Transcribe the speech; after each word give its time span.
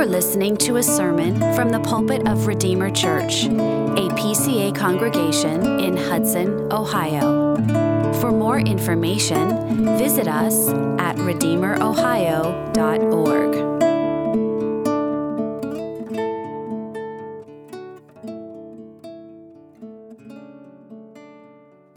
are 0.00 0.06
listening 0.06 0.56
to 0.56 0.76
a 0.76 0.82
sermon 0.82 1.38
from 1.54 1.68
the 1.68 1.78
pulpit 1.80 2.26
of 2.26 2.46
Redeemer 2.46 2.88
Church, 2.88 3.44
a 3.44 4.08
PCA 4.16 4.74
congregation 4.74 5.78
in 5.78 5.94
Hudson, 5.94 6.72
Ohio. 6.72 7.54
For 8.18 8.32
more 8.32 8.60
information, 8.60 9.98
visit 9.98 10.26
us 10.26 10.70
at 10.98 11.16
redeemerohio.org. 11.16 13.54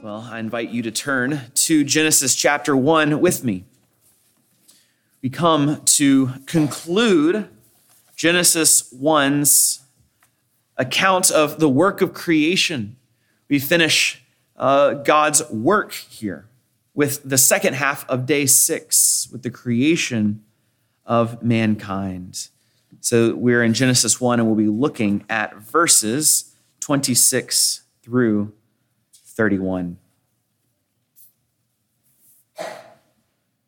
Well, 0.01 0.27
I 0.29 0.39
invite 0.39 0.71
you 0.71 0.81
to 0.81 0.91
turn 0.91 1.43
to 1.53 1.85
Genesis 1.85 2.35
chapter 2.35 2.75
1 2.75 3.21
with 3.21 3.45
me. 3.45 3.63
We 5.21 5.29
come 5.29 5.79
to 5.85 6.33
conclude 6.47 7.47
Genesis 8.15 8.93
1's 8.93 9.81
account 10.77 11.31
of 11.31 11.59
the 11.59 11.69
work 11.69 12.01
of 12.01 12.13
creation. 12.13 12.95
We 13.49 13.59
finish 13.59 14.23
uh, 14.55 14.93
God's 14.93 15.47
work 15.49 15.93
here 15.93 16.47
with 16.93 17.27
the 17.27 17.37
second 17.37 17.73
half 17.73 18.07
of 18.07 18.25
day 18.25 18.45
six, 18.45 19.27
with 19.31 19.43
the 19.43 19.49
creation 19.49 20.43
of 21.05 21.41
mankind. 21.43 22.49
So 23.01 23.35
we're 23.35 23.63
in 23.63 23.73
Genesis 23.73 24.21
1, 24.21 24.39
and 24.39 24.47
we'll 24.47 24.55
be 24.55 24.67
looking 24.67 25.25
at 25.29 25.55
verses 25.57 26.55
26 26.79 27.81
through 28.01 28.53
31. 29.13 29.97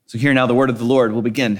So, 0.07 0.19
here 0.19 0.33
now 0.33 0.45
the 0.45 0.53
word 0.53 0.69
of 0.69 0.77
the 0.77 0.85
Lord 0.85 1.11
will 1.11 1.23
begin 1.23 1.59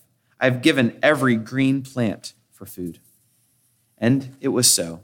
I've 0.41 0.63
given 0.63 0.97
every 1.03 1.35
green 1.35 1.83
plant 1.83 2.33
for 2.51 2.65
food. 2.65 2.99
And 3.97 4.35
it 4.41 4.47
was 4.49 4.69
so. 4.69 5.01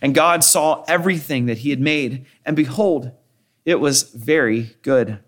And 0.00 0.14
God 0.14 0.44
saw 0.44 0.84
everything 0.86 1.46
that 1.46 1.58
he 1.58 1.70
had 1.70 1.80
made, 1.80 2.24
and 2.46 2.56
behold, 2.56 3.10
it 3.64 3.80
was 3.80 4.04
very 4.04 4.76
good. 4.82 5.18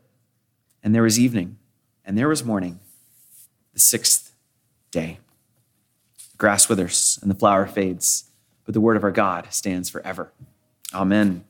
And 0.82 0.94
there 0.94 1.02
was 1.02 1.18
evening, 1.18 1.58
and 2.04 2.16
there 2.16 2.28
was 2.28 2.44
morning, 2.44 2.78
the 3.74 3.80
sixth 3.80 4.34
day. 4.92 5.18
The 6.30 6.36
grass 6.38 6.68
withers 6.68 7.18
and 7.20 7.30
the 7.30 7.34
flower 7.34 7.66
fades, 7.66 8.30
but 8.64 8.72
the 8.72 8.80
word 8.80 8.96
of 8.96 9.02
our 9.02 9.10
God 9.10 9.48
stands 9.50 9.90
forever. 9.90 10.32
Amen. 10.94 11.44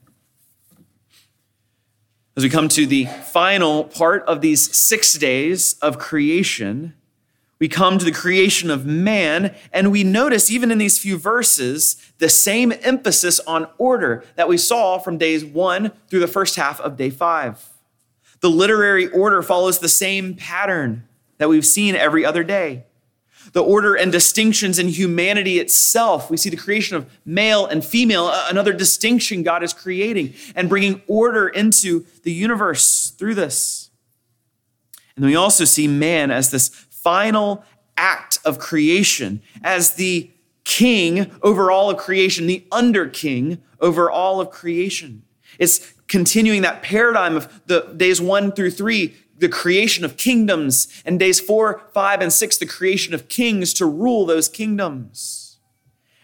As 2.36 2.42
we 2.42 2.50
come 2.50 2.68
to 2.68 2.86
the 2.86 3.04
final 3.04 3.84
part 3.84 4.22
of 4.24 4.40
these 4.40 4.74
six 4.74 5.12
days 5.14 5.74
of 5.74 5.98
creation, 5.98 6.94
we 7.58 7.68
come 7.68 7.98
to 7.98 8.04
the 8.04 8.12
creation 8.12 8.70
of 8.70 8.84
man, 8.84 9.54
and 9.72 9.90
we 9.90 10.04
notice, 10.04 10.50
even 10.50 10.70
in 10.70 10.78
these 10.78 10.98
few 10.98 11.16
verses, 11.16 11.96
the 12.18 12.28
same 12.28 12.72
emphasis 12.82 13.40
on 13.40 13.68
order 13.78 14.24
that 14.34 14.48
we 14.48 14.58
saw 14.58 14.98
from 14.98 15.16
days 15.16 15.44
one 15.44 15.92
through 16.08 16.20
the 16.20 16.26
first 16.28 16.56
half 16.56 16.80
of 16.80 16.96
day 16.96 17.10
five. 17.10 17.68
The 18.40 18.50
literary 18.50 19.08
order 19.08 19.42
follows 19.42 19.78
the 19.78 19.88
same 19.88 20.34
pattern 20.34 21.08
that 21.38 21.48
we've 21.48 21.64
seen 21.64 21.94
every 21.94 22.24
other 22.24 22.44
day. 22.44 22.84
The 23.52 23.62
order 23.62 23.94
and 23.94 24.12
distinctions 24.12 24.78
in 24.78 24.88
humanity 24.88 25.58
itself. 25.58 26.30
We 26.30 26.36
see 26.36 26.50
the 26.50 26.56
creation 26.56 26.96
of 26.96 27.10
male 27.24 27.64
and 27.64 27.82
female, 27.82 28.30
another 28.50 28.74
distinction 28.74 29.42
God 29.42 29.62
is 29.62 29.72
creating 29.72 30.34
and 30.54 30.68
bringing 30.68 31.00
order 31.06 31.48
into 31.48 32.04
the 32.22 32.32
universe 32.32 33.10
through 33.10 33.36
this. 33.36 33.90
And 35.14 35.24
we 35.24 35.34
also 35.34 35.64
see 35.64 35.88
man 35.88 36.30
as 36.30 36.50
this 36.50 36.68
final 37.06 37.62
act 37.96 38.40
of 38.44 38.58
creation 38.58 39.40
as 39.62 39.94
the 39.94 40.28
king 40.64 41.30
over 41.40 41.70
all 41.70 41.88
of 41.88 41.96
creation, 41.96 42.48
the 42.48 42.64
under 42.72 43.08
king 43.08 43.62
over 43.80 44.10
all 44.10 44.40
of 44.40 44.50
creation. 44.50 45.22
It's 45.60 45.94
continuing 46.08 46.62
that 46.62 46.82
paradigm 46.82 47.36
of 47.36 47.62
the 47.66 47.92
days 47.96 48.20
one 48.20 48.50
through 48.50 48.72
three, 48.72 49.14
the 49.38 49.48
creation 49.48 50.04
of 50.04 50.16
kingdoms, 50.16 50.88
and 51.06 51.16
days 51.16 51.38
four, 51.38 51.80
five, 51.94 52.20
and 52.20 52.32
six, 52.32 52.56
the 52.56 52.66
creation 52.66 53.14
of 53.14 53.28
kings 53.28 53.72
to 53.74 53.86
rule 53.86 54.26
those 54.26 54.48
kingdoms. 54.48 55.58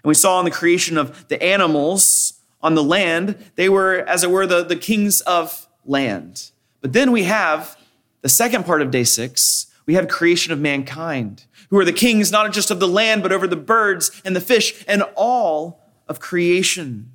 And 0.02 0.08
we 0.08 0.14
saw 0.14 0.40
in 0.40 0.44
the 0.44 0.50
creation 0.50 0.98
of 0.98 1.28
the 1.28 1.40
animals 1.40 2.40
on 2.60 2.74
the 2.74 2.82
land, 2.82 3.36
they 3.54 3.68
were, 3.68 3.98
as 4.08 4.24
it 4.24 4.32
were, 4.32 4.48
the, 4.48 4.64
the 4.64 4.74
kings 4.74 5.20
of 5.20 5.68
land. 5.84 6.50
But 6.80 6.92
then 6.92 7.12
we 7.12 7.22
have 7.22 7.78
the 8.22 8.28
second 8.28 8.66
part 8.66 8.82
of 8.82 8.90
day 8.90 9.04
six, 9.04 9.68
we 9.92 9.96
have 9.96 10.08
creation 10.08 10.54
of 10.54 10.58
mankind, 10.58 11.44
who 11.68 11.78
are 11.78 11.84
the 11.84 11.92
kings 11.92 12.32
not 12.32 12.50
just 12.50 12.70
of 12.70 12.80
the 12.80 12.88
land, 12.88 13.22
but 13.22 13.30
over 13.30 13.46
the 13.46 13.56
birds 13.56 14.22
and 14.24 14.34
the 14.34 14.40
fish 14.40 14.82
and 14.88 15.02
all 15.16 15.82
of 16.08 16.18
creation. 16.18 17.10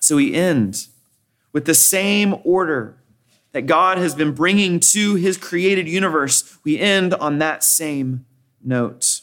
So 0.00 0.16
we 0.16 0.34
end 0.34 0.86
with 1.50 1.64
the 1.64 1.72
same 1.72 2.34
order 2.44 2.98
that 3.52 3.62
God 3.62 3.96
has 3.96 4.14
been 4.14 4.32
bringing 4.32 4.80
to 4.80 5.14
his 5.14 5.38
created 5.38 5.88
universe. 5.88 6.58
We 6.62 6.78
end 6.78 7.14
on 7.14 7.38
that 7.38 7.64
same 7.64 8.26
note. 8.62 9.22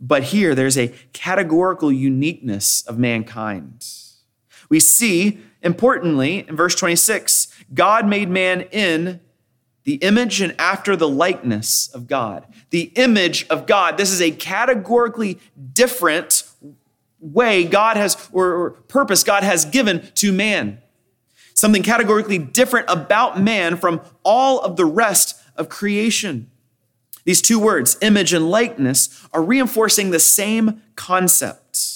But 0.00 0.22
here, 0.22 0.54
there's 0.54 0.78
a 0.78 0.94
categorical 1.12 1.90
uniqueness 1.90 2.82
of 2.86 3.00
mankind. 3.00 3.84
We 4.68 4.78
see, 4.78 5.40
importantly, 5.60 6.46
in 6.48 6.54
verse 6.54 6.76
26, 6.76 7.52
God 7.74 8.06
made 8.06 8.30
man 8.30 8.60
in 8.70 9.18
the 9.84 9.94
image 9.96 10.40
and 10.40 10.54
after 10.58 10.96
the 10.96 11.08
likeness 11.08 11.88
of 11.88 12.06
God. 12.06 12.46
The 12.70 12.92
image 12.96 13.46
of 13.48 13.66
God. 13.66 13.96
This 13.96 14.10
is 14.10 14.20
a 14.20 14.30
categorically 14.30 15.38
different 15.72 16.44
way 17.20 17.64
God 17.64 17.96
has, 17.96 18.28
or, 18.32 18.70
purpose 18.88 19.24
God 19.24 19.42
has 19.42 19.64
given 19.64 20.08
to 20.14 20.32
man. 20.32 20.80
Something 21.54 21.82
categorically 21.82 22.38
different 22.38 22.86
about 22.88 23.40
man 23.40 23.76
from 23.76 24.00
all 24.22 24.60
of 24.60 24.76
the 24.76 24.84
rest 24.84 25.36
of 25.56 25.68
creation. 25.68 26.50
These 27.24 27.42
two 27.42 27.58
words, 27.58 27.98
image 28.00 28.32
and 28.32 28.50
likeness, 28.50 29.26
are 29.32 29.42
reinforcing 29.42 30.10
the 30.10 30.20
same 30.20 30.82
concept. 30.96 31.86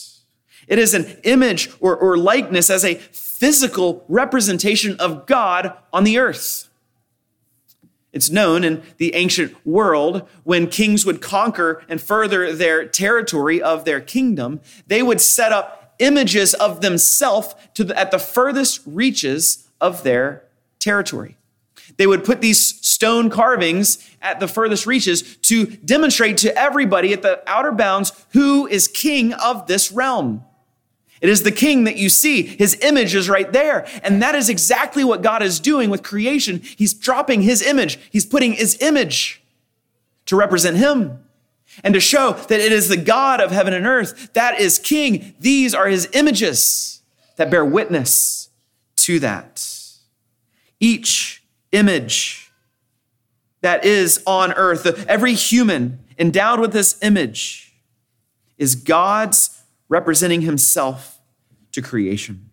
It 0.66 0.78
is 0.78 0.94
an 0.94 1.18
image 1.24 1.70
or, 1.80 1.96
or 1.96 2.16
likeness 2.16 2.70
as 2.70 2.84
a 2.84 2.94
physical 2.94 4.04
representation 4.08 4.96
of 4.98 5.26
God 5.26 5.74
on 5.92 6.04
the 6.04 6.18
earth. 6.18 6.68
It's 8.14 8.30
known 8.30 8.62
in 8.62 8.82
the 8.98 9.14
ancient 9.14 9.54
world 9.66 10.26
when 10.44 10.68
kings 10.68 11.04
would 11.04 11.20
conquer 11.20 11.82
and 11.88 12.00
further 12.00 12.52
their 12.52 12.86
territory 12.86 13.60
of 13.60 13.84
their 13.84 14.00
kingdom, 14.00 14.60
they 14.86 15.02
would 15.02 15.20
set 15.20 15.52
up 15.52 15.96
images 15.98 16.54
of 16.54 16.80
themselves 16.80 17.54
the, 17.76 17.98
at 17.98 18.12
the 18.12 18.18
furthest 18.20 18.80
reaches 18.86 19.68
of 19.80 20.04
their 20.04 20.44
territory. 20.78 21.36
They 21.96 22.06
would 22.06 22.24
put 22.24 22.40
these 22.40 22.60
stone 22.86 23.30
carvings 23.30 24.08
at 24.22 24.38
the 24.38 24.48
furthest 24.48 24.86
reaches 24.86 25.36
to 25.38 25.66
demonstrate 25.66 26.38
to 26.38 26.56
everybody 26.56 27.12
at 27.12 27.22
the 27.22 27.42
outer 27.48 27.72
bounds 27.72 28.12
who 28.32 28.66
is 28.68 28.88
king 28.88 29.32
of 29.34 29.66
this 29.66 29.90
realm. 29.90 30.44
It 31.24 31.30
is 31.30 31.42
the 31.42 31.50
king 31.50 31.84
that 31.84 31.96
you 31.96 32.10
see. 32.10 32.42
His 32.42 32.78
image 32.82 33.14
is 33.14 33.30
right 33.30 33.50
there. 33.50 33.86
And 34.02 34.20
that 34.20 34.34
is 34.34 34.50
exactly 34.50 35.04
what 35.04 35.22
God 35.22 35.42
is 35.42 35.58
doing 35.58 35.88
with 35.88 36.02
creation. 36.02 36.60
He's 36.76 36.92
dropping 36.92 37.40
his 37.40 37.62
image, 37.62 37.98
he's 38.10 38.26
putting 38.26 38.52
his 38.52 38.76
image 38.82 39.42
to 40.26 40.36
represent 40.36 40.76
him. 40.76 41.24
and 41.82 41.94
to 41.94 42.00
show 42.00 42.34
that 42.34 42.60
it 42.60 42.72
is 42.72 42.88
the 42.88 42.96
God 42.98 43.40
of 43.40 43.52
heaven 43.52 43.72
and 43.72 43.86
earth 43.86 44.34
that 44.34 44.60
is 44.60 44.78
king. 44.78 45.34
These 45.40 45.74
are 45.74 45.88
his 45.88 46.10
images 46.12 47.00
that 47.36 47.50
bear 47.50 47.64
witness 47.64 48.50
to 48.96 49.18
that. 49.20 49.66
Each 50.78 51.42
image 51.72 52.52
that 53.62 53.82
is 53.82 54.22
on 54.26 54.52
earth, 54.52 55.08
every 55.08 55.32
human 55.32 56.00
endowed 56.18 56.60
with 56.60 56.74
this 56.74 57.02
image, 57.02 57.74
is 58.58 58.74
God's 58.74 59.62
representing 59.88 60.42
himself 60.42 61.13
to 61.74 61.82
creation. 61.82 62.50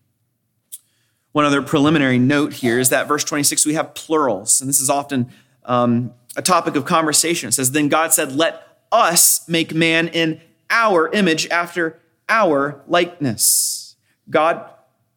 One 1.32 1.46
other 1.46 1.62
preliminary 1.62 2.20
note 2.20 2.54
here 2.54 2.80
is 2.80 2.90
that 2.90 3.08
verse 3.08 3.24
26, 3.24 3.66
we 3.66 3.74
have 3.76 3.94
plurals, 3.94 4.60
and 4.60 4.70
this 4.70 4.80
is 4.80 4.90
often 4.90 5.32
um, 5.64 6.14
a 6.36 6.42
topic 6.42 6.76
of 6.76 6.86
conversation. 6.86 7.50
It 7.50 7.54
says, 7.54 7.72
Then 7.72 7.88
God 7.88 8.14
said, 8.14 8.36
Let 8.36 8.68
us 8.92 9.48
make 9.48 9.74
man 9.74 10.10
in 10.10 10.42
our 10.70 11.10
image 11.10 11.48
after 11.50 12.00
our 12.28 12.82
likeness. 12.88 13.96
God, 14.30 14.70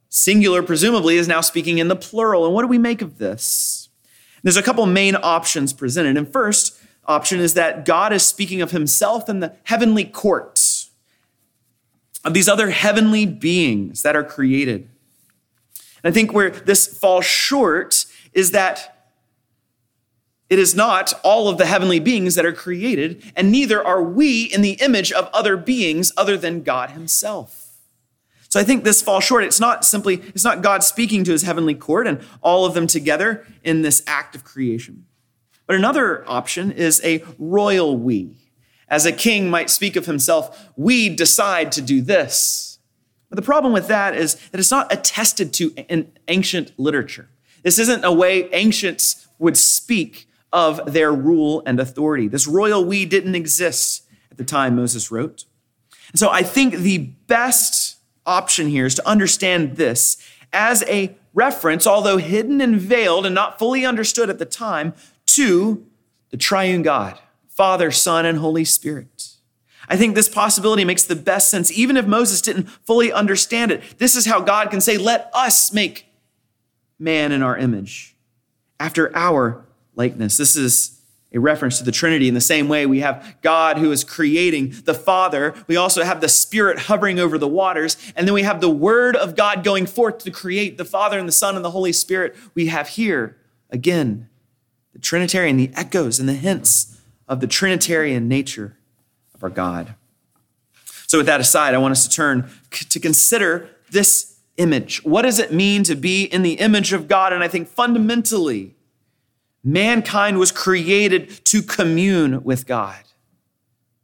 singular 0.08 0.62
presumably, 0.62 1.16
is 1.16 1.26
now 1.26 1.40
speaking 1.40 1.78
in 1.78 1.88
the 1.88 1.96
plural. 1.96 2.44
And 2.44 2.54
what 2.54 2.62
do 2.62 2.68
we 2.68 2.78
make 2.78 3.02
of 3.02 3.18
this? 3.18 3.88
There's 4.42 4.56
a 4.56 4.62
couple 4.62 4.84
main 4.86 5.16
options 5.16 5.72
presented. 5.72 6.16
And 6.16 6.30
first 6.30 6.78
option 7.06 7.40
is 7.40 7.54
that 7.54 7.84
God 7.84 8.12
is 8.12 8.24
speaking 8.24 8.62
of 8.62 8.70
himself 8.70 9.28
in 9.28 9.40
the 9.40 9.54
heavenly 9.64 10.04
courts 10.04 10.53
of 12.24 12.34
these 12.34 12.48
other 12.48 12.70
heavenly 12.70 13.26
beings 13.26 14.02
that 14.02 14.16
are 14.16 14.24
created. 14.24 14.88
And 16.02 16.10
I 16.10 16.14
think 16.14 16.32
where 16.32 16.50
this 16.50 16.86
falls 16.86 17.24
short 17.24 18.06
is 18.32 18.50
that 18.52 18.90
it 20.50 20.58
is 20.58 20.74
not 20.74 21.14
all 21.22 21.48
of 21.48 21.58
the 21.58 21.66
heavenly 21.66 22.00
beings 22.00 22.34
that 22.34 22.44
are 22.44 22.52
created, 22.52 23.22
and 23.34 23.50
neither 23.50 23.84
are 23.84 24.02
we 24.02 24.44
in 24.44 24.60
the 24.60 24.72
image 24.72 25.10
of 25.10 25.28
other 25.32 25.56
beings 25.56 26.12
other 26.16 26.36
than 26.36 26.62
God 26.62 26.90
Himself. 26.90 27.64
So 28.54 28.60
I 28.60 28.62
think 28.62 28.84
this 28.84 29.02
falls 29.02 29.24
short. 29.24 29.42
It's 29.42 29.58
not 29.58 29.84
simply, 29.84 30.22
it's 30.28 30.44
not 30.44 30.62
God 30.62 30.84
speaking 30.84 31.24
to 31.24 31.32
his 31.32 31.42
heavenly 31.42 31.74
court 31.74 32.06
and 32.06 32.20
all 32.40 32.64
of 32.64 32.74
them 32.74 32.86
together 32.86 33.44
in 33.64 33.82
this 33.82 34.00
act 34.06 34.36
of 34.36 34.44
creation. 34.44 35.06
But 35.66 35.74
another 35.74 36.22
option 36.30 36.70
is 36.70 37.00
a 37.02 37.24
royal 37.36 37.98
we. 37.98 38.36
As 38.88 39.06
a 39.06 39.12
king 39.12 39.48
might 39.48 39.70
speak 39.70 39.96
of 39.96 40.06
himself, 40.06 40.70
we 40.76 41.08
decide 41.08 41.72
to 41.72 41.82
do 41.82 42.02
this. 42.02 42.78
But 43.28 43.36
the 43.36 43.42
problem 43.42 43.72
with 43.72 43.88
that 43.88 44.14
is 44.14 44.36
that 44.50 44.60
it's 44.60 44.70
not 44.70 44.92
attested 44.92 45.52
to 45.54 45.74
in 45.88 46.12
ancient 46.28 46.72
literature. 46.78 47.28
This 47.62 47.78
isn't 47.78 48.04
a 48.04 48.12
way 48.12 48.48
ancients 48.50 49.26
would 49.38 49.56
speak 49.56 50.28
of 50.52 50.92
their 50.92 51.12
rule 51.12 51.62
and 51.66 51.80
authority. 51.80 52.28
This 52.28 52.46
royal 52.46 52.84
we 52.84 53.04
didn't 53.04 53.34
exist 53.34 54.04
at 54.30 54.36
the 54.36 54.44
time 54.44 54.76
Moses 54.76 55.10
wrote. 55.10 55.44
And 56.12 56.18
so 56.18 56.30
I 56.30 56.42
think 56.42 56.76
the 56.76 56.98
best 56.98 57.96
option 58.26 58.68
here 58.68 58.86
is 58.86 58.94
to 58.94 59.08
understand 59.08 59.76
this 59.76 60.16
as 60.52 60.84
a 60.84 61.16
reference, 61.32 61.86
although 61.86 62.18
hidden 62.18 62.60
and 62.60 62.76
veiled 62.80 63.26
and 63.26 63.34
not 63.34 63.58
fully 63.58 63.84
understood 63.84 64.30
at 64.30 64.38
the 64.38 64.44
time, 64.44 64.94
to 65.26 65.84
the 66.30 66.36
triune 66.36 66.82
God, 66.82 67.18
Father, 67.54 67.90
Son, 67.90 68.26
and 68.26 68.38
Holy 68.38 68.64
Spirit. 68.64 69.34
I 69.88 69.96
think 69.96 70.14
this 70.14 70.28
possibility 70.28 70.84
makes 70.84 71.04
the 71.04 71.16
best 71.16 71.50
sense, 71.50 71.70
even 71.70 71.96
if 71.96 72.06
Moses 72.06 72.40
didn't 72.40 72.68
fully 72.68 73.12
understand 73.12 73.70
it. 73.70 73.98
This 73.98 74.16
is 74.16 74.26
how 74.26 74.40
God 74.40 74.70
can 74.70 74.80
say, 74.80 74.96
Let 74.96 75.30
us 75.34 75.72
make 75.72 76.06
man 76.98 77.32
in 77.32 77.42
our 77.42 77.56
image, 77.56 78.16
after 78.80 79.14
our 79.16 79.64
likeness. 79.94 80.36
This 80.36 80.56
is 80.56 81.00
a 81.32 81.38
reference 81.40 81.78
to 81.78 81.84
the 81.84 81.92
Trinity. 81.92 82.28
In 82.28 82.34
the 82.34 82.40
same 82.40 82.68
way, 82.68 82.86
we 82.86 83.00
have 83.00 83.36
God 83.42 83.78
who 83.78 83.90
is 83.92 84.04
creating 84.04 84.74
the 84.84 84.94
Father. 84.94 85.54
We 85.66 85.76
also 85.76 86.04
have 86.04 86.20
the 86.20 86.28
Spirit 86.28 86.78
hovering 86.78 87.18
over 87.18 87.38
the 87.38 87.48
waters. 87.48 87.96
And 88.16 88.26
then 88.26 88.34
we 88.34 88.42
have 88.42 88.60
the 88.60 88.70
Word 88.70 89.16
of 89.16 89.34
God 89.34 89.64
going 89.64 89.86
forth 89.86 90.18
to 90.18 90.30
create 90.30 90.78
the 90.78 90.84
Father 90.84 91.18
and 91.18 91.28
the 91.28 91.32
Son 91.32 91.56
and 91.56 91.64
the 91.64 91.72
Holy 91.72 91.92
Spirit. 91.92 92.36
We 92.54 92.66
have 92.66 92.90
here, 92.90 93.36
again, 93.68 94.28
the 94.92 95.00
Trinitarian, 95.00 95.56
the 95.56 95.72
echoes 95.74 96.20
and 96.20 96.28
the 96.28 96.34
hints 96.34 96.93
of 97.28 97.40
the 97.40 97.46
Trinitarian 97.46 98.28
nature 98.28 98.76
of 99.34 99.42
our 99.42 99.50
God. 99.50 99.94
So, 101.06 101.18
with 101.18 101.26
that 101.26 101.40
aside, 101.40 101.74
I 101.74 101.78
want 101.78 101.92
us 101.92 102.06
to 102.06 102.14
turn 102.14 102.50
to 102.70 103.00
consider 103.00 103.68
this 103.90 104.38
image. 104.56 105.04
What 105.04 105.22
does 105.22 105.38
it 105.38 105.52
mean 105.52 105.84
to 105.84 105.94
be 105.94 106.24
in 106.24 106.42
the 106.42 106.54
image 106.54 106.92
of 106.92 107.08
God? 107.08 107.32
And 107.32 107.42
I 107.42 107.48
think 107.48 107.68
fundamentally, 107.68 108.74
mankind 109.62 110.38
was 110.38 110.52
created 110.52 111.44
to 111.46 111.62
commune 111.62 112.42
with 112.44 112.66
God. 112.66 113.04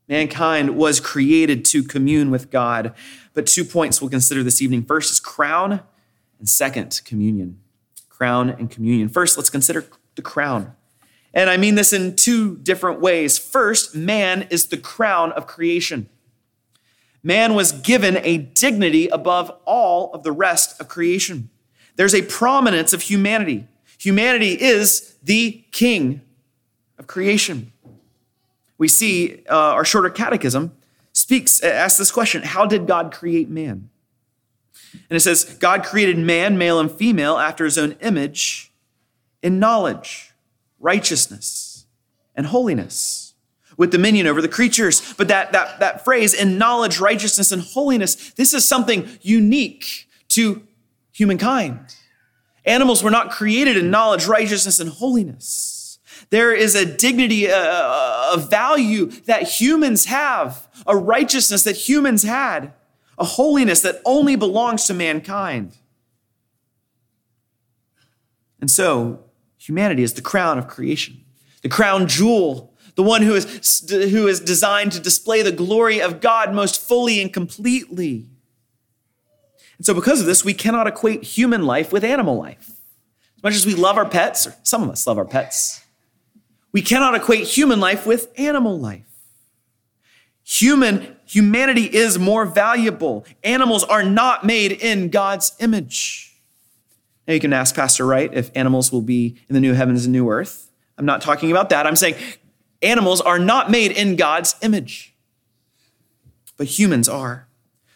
Mankind 0.09 0.77
was 0.77 0.99
created 0.99 1.65
to 1.67 1.85
commune 1.85 2.31
with 2.31 2.51
God. 2.51 2.93
But 3.33 3.47
two 3.47 3.65
points 3.65 4.01
we'll 4.01 4.11
consider 4.11 4.43
this 4.43 4.61
evening. 4.61 4.85
First 4.85 5.13
is 5.13 5.21
crown, 5.21 5.81
and 6.39 6.49
second, 6.49 7.01
communion. 7.05 7.61
Crown 8.09 8.51
and 8.51 8.69
communion. 8.69 9.09
First, 9.09 9.37
let's 9.37 9.51
consider 9.51 9.87
the 10.17 10.23
crown. 10.23 10.75
And 11.33 11.49
I 11.49 11.57
mean 11.57 11.77
this 11.77 11.93
in 11.93 12.17
two 12.17 12.57
different 12.57 13.01
ways. 13.01 13.39
First, 13.39 13.95
man 13.95 14.47
is 14.51 14.67
the 14.67 14.77
crown 14.77 15.33
of 15.33 15.47
creation. 15.47 16.09
Man 17.23 17.55
was 17.55 17.73
given 17.73 18.19
a 18.23 18.39
dignity 18.39 19.09
above 19.09 19.51
all 19.65 20.13
of 20.13 20.23
the 20.23 20.33
rest 20.33 20.81
of 20.81 20.89
creation. 20.89 21.51
There's 21.97 22.15
a 22.15 22.23
prominence 22.23 22.93
of 22.93 23.03
humanity. 23.03 23.67
Humanity 23.99 24.61
is 24.61 25.17
the 25.23 25.65
king 25.71 26.23
of 26.99 27.07
creation. 27.07 27.73
We 28.79 28.89
see 28.89 29.45
uh, 29.51 29.55
our 29.55 29.85
shorter 29.85 30.09
catechism 30.09 30.73
speaks, 31.13 31.63
asks 31.63 31.99
this 31.99 32.11
question 32.11 32.43
How 32.43 32.65
did 32.65 32.87
God 32.87 33.13
create 33.13 33.51
man? 33.51 33.91
And 34.93 35.17
it 35.17 35.21
says, 35.21 35.45
God 35.45 35.85
created 35.85 36.19
man, 36.19 36.59
male 36.59 36.81
and 36.81 36.91
female, 36.91 37.39
after 37.39 37.65
his 37.65 37.79
own 37.79 37.93
image 38.01 38.73
in 39.43 39.59
knowledge 39.59 40.30
righteousness, 40.81 41.87
and 42.35 42.47
holiness 42.47 43.35
with 43.77 43.91
dominion 43.91 44.27
over 44.27 44.43
the 44.43 44.49
creatures. 44.49 45.15
But 45.15 45.29
that, 45.29 45.53
that, 45.53 45.81
that 45.81 46.05
phrase, 46.05 46.35
in 46.35 46.59
knowledge, 46.59 46.99
righteousness, 46.99 47.53
and 47.53 47.63
holiness, 47.63 48.33
this 48.33 48.53
is 48.53 48.67
something 48.67 49.09
unique 49.23 50.09
to 50.29 50.63
humankind. 51.13 51.79
Animals 52.65 53.03
were 53.03 53.11
not 53.11 53.31
created 53.31 53.77
in 53.77 53.91
knowledge, 53.91 54.27
righteousness, 54.27 54.81
and 54.81 54.91
holiness. 54.91 55.99
There 56.31 56.53
is 56.55 56.75
a 56.75 56.85
dignity, 56.85 57.47
a, 57.47 57.57
a 57.57 58.37
value 58.37 59.07
that 59.27 59.45
humans 59.45 60.05
have, 60.07 60.69
a 60.87 60.97
righteousness 60.97 61.63
that 61.65 61.77
humans 61.77 62.23
had, 62.23 62.73
a 63.19 63.25
holiness 63.25 63.81
that 63.83 64.01
only 64.05 64.37
belongs 64.37 64.87
to 64.87 64.95
mankind. 64.95 65.77
And 68.61 68.71
so, 68.71 69.25
Humanity 69.61 70.03
is 70.03 70.15
the 70.15 70.23
crown 70.23 70.57
of 70.57 70.69
creation, 70.69 71.23
the 71.61 71.69
crown 71.69 72.09
jewel, 72.09 72.73
the 72.95 73.03
one 73.03 73.21
who 73.21 73.35
is, 73.35 73.85
who 73.91 74.27
is 74.27 74.41
designed 74.41 74.93
to 74.93 75.01
display 75.01 75.43
the 75.43 75.53
glory 75.53 76.01
of 76.01 76.23
God 76.23 76.55
most 76.55 76.81
fully 76.81 77.21
and 77.21 77.31
completely. 77.31 78.27
And 79.77 79.85
so, 79.85 79.93
because 79.93 80.21
of 80.21 80.27
this, 80.27 80.45
we 80.45 80.55
cannot 80.55 80.87
equate 80.87 81.25
human 81.25 81.67
life 81.67 81.93
with 81.93 82.05
animal 82.05 82.39
life. 82.39 82.71
As 83.37 83.43
much 83.43 83.55
as 83.55 83.67
we 83.67 83.75
love 83.75 83.99
our 83.99 84.09
pets, 84.09 84.47
or 84.47 84.55
some 84.63 84.83
of 84.83 84.89
us 84.89 85.07
love 85.07 85.19
our 85.19 85.27
pets, 85.27 85.85
we 86.73 86.81
cannot 86.81 87.15
equate 87.15 87.47
human 87.47 87.81
life 87.81 88.07
with 88.07 88.29
animal 88.39 88.79
life. 88.79 89.05
Human 90.43 91.17
humanity 91.27 91.85
is 91.85 92.19
more 92.19 92.47
valuable. 92.47 93.27
Animals 93.45 93.85
are 93.85 94.03
not 94.03 94.45
made 94.45 94.73
in 94.73 95.11
God's 95.11 95.53
image. 95.61 96.30
Now 97.31 97.35
you 97.35 97.41
can 97.41 97.53
ask 97.53 97.77
Pastor 97.77 98.05
Wright 98.05 98.29
if 98.35 98.51
animals 98.57 98.91
will 98.91 99.03
be 99.03 99.37
in 99.49 99.55
the 99.55 99.61
new 99.61 99.73
heavens 99.73 100.05
and 100.05 100.13
new 100.13 100.29
earth. 100.31 100.69
I'm 100.99 101.07
not 101.07 101.23
talking 101.23 101.53
about 101.53 101.69
that. 101.69 101.87
I'm 101.87 101.95
saying 101.95 102.17
animals 102.83 103.21
are 103.21 103.39
not 103.39 103.71
made 103.71 103.93
in 103.93 104.17
God's 104.17 104.57
image, 104.63 105.15
but 106.57 106.67
humans 106.67 107.09
are. 107.09 107.47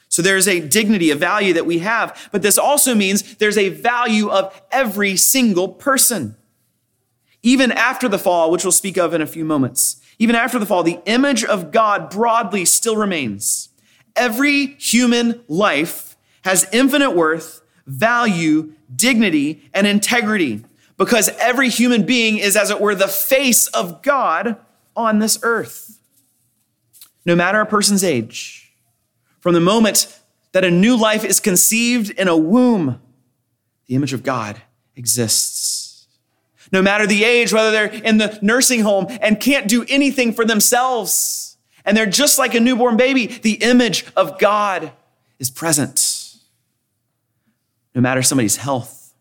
So 0.09 0.23
there's 0.23 0.47
a 0.47 0.61
dignity, 0.61 1.11
a 1.11 1.17
value 1.17 1.53
that 1.53 1.67
we 1.67 1.81
have, 1.81 2.29
but 2.31 2.43
this 2.43 2.57
also 2.57 2.95
means 2.95 3.35
there's 3.38 3.59
a 3.59 3.71
value 3.71 4.31
of 4.31 4.62
every 4.71 5.17
single 5.17 5.67
person. 5.67 6.37
Even 7.43 7.73
after 7.73 8.09
the 8.09 8.21
fall, 8.21 8.53
which 8.53 8.62
we'll 8.62 8.71
speak 8.71 8.97
of 8.97 9.14
in 9.14 9.21
a 9.21 9.26
few 9.26 9.45
moments, 9.45 10.00
even 10.21 10.37
after 10.37 10.61
the 10.61 10.67
fall, 10.67 10.85
the 10.85 11.00
image 11.07 11.43
of 11.43 11.73
God 11.73 12.09
broadly 12.09 12.64
still 12.64 12.97
remains. 12.97 13.71
Every 14.14 14.76
human 14.79 15.43
life 15.49 16.17
has 16.45 16.69
infinite 16.71 17.17
worth, 17.17 17.62
value, 17.87 18.73
dignity, 18.95 19.62
and 19.73 19.87
integrity 19.87 20.64
because 20.97 21.29
every 21.38 21.69
human 21.69 22.05
being 22.05 22.38
is, 22.38 22.57
as 22.57 22.71
it 22.71 22.81
were, 22.81 22.95
the 22.95 23.09
face 23.09 23.67
of 23.69 24.03
God 24.03 24.57
on 24.95 25.19
this 25.19 25.38
earth. 25.43 25.99
No 27.26 27.35
matter 27.35 27.61
a 27.61 27.67
person's 27.67 28.05
age, 28.05 28.73
from 29.41 29.55
the 29.55 29.61
moment 29.61 30.21
that 30.53 30.64
a 30.64 30.71
new 30.71 30.97
life 30.97 31.25
is 31.25 31.41
conceived 31.41 32.11
in 32.11 32.29
a 32.29 32.37
womb, 32.37 33.00
the 33.87 33.95
image 33.95 34.12
of 34.12 34.23
God 34.23 34.62
exists. 34.97 36.07
No 36.73 36.81
matter 36.81 37.07
the 37.07 37.25
age, 37.25 37.53
whether 37.53 37.71
they're 37.71 37.87
in 37.87 38.19
the 38.19 38.38
nursing 38.41 38.81
home 38.81 39.07
and 39.21 39.41
can't 39.41 39.69
do 39.69 39.85
anything 39.88 40.33
for 40.33 40.45
themselves, 40.45 41.57
And 41.85 41.97
they're 41.97 42.07
just 42.07 42.38
like 42.38 42.55
a 42.55 42.61
newborn 42.61 42.97
baby. 42.97 43.26
The 43.26 43.55
image 43.62 44.07
of 44.17 44.38
God 44.38 44.93
is 45.38 45.50
present. 45.50 46.13
No 47.95 48.01
matter 48.01 48.23
somebody's 48.23 48.57
health, 48.57 49.15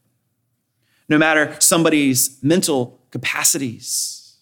no 1.08 1.18
matter 1.18 1.56
somebody's 1.60 2.40
mental 2.42 3.00
capacities, 3.12 4.38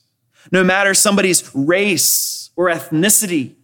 no 0.52 0.64
matter 0.64 0.94
somebody's 0.94 1.54
race 1.54 2.50
or 2.56 2.68
ethnicity, 2.68 3.56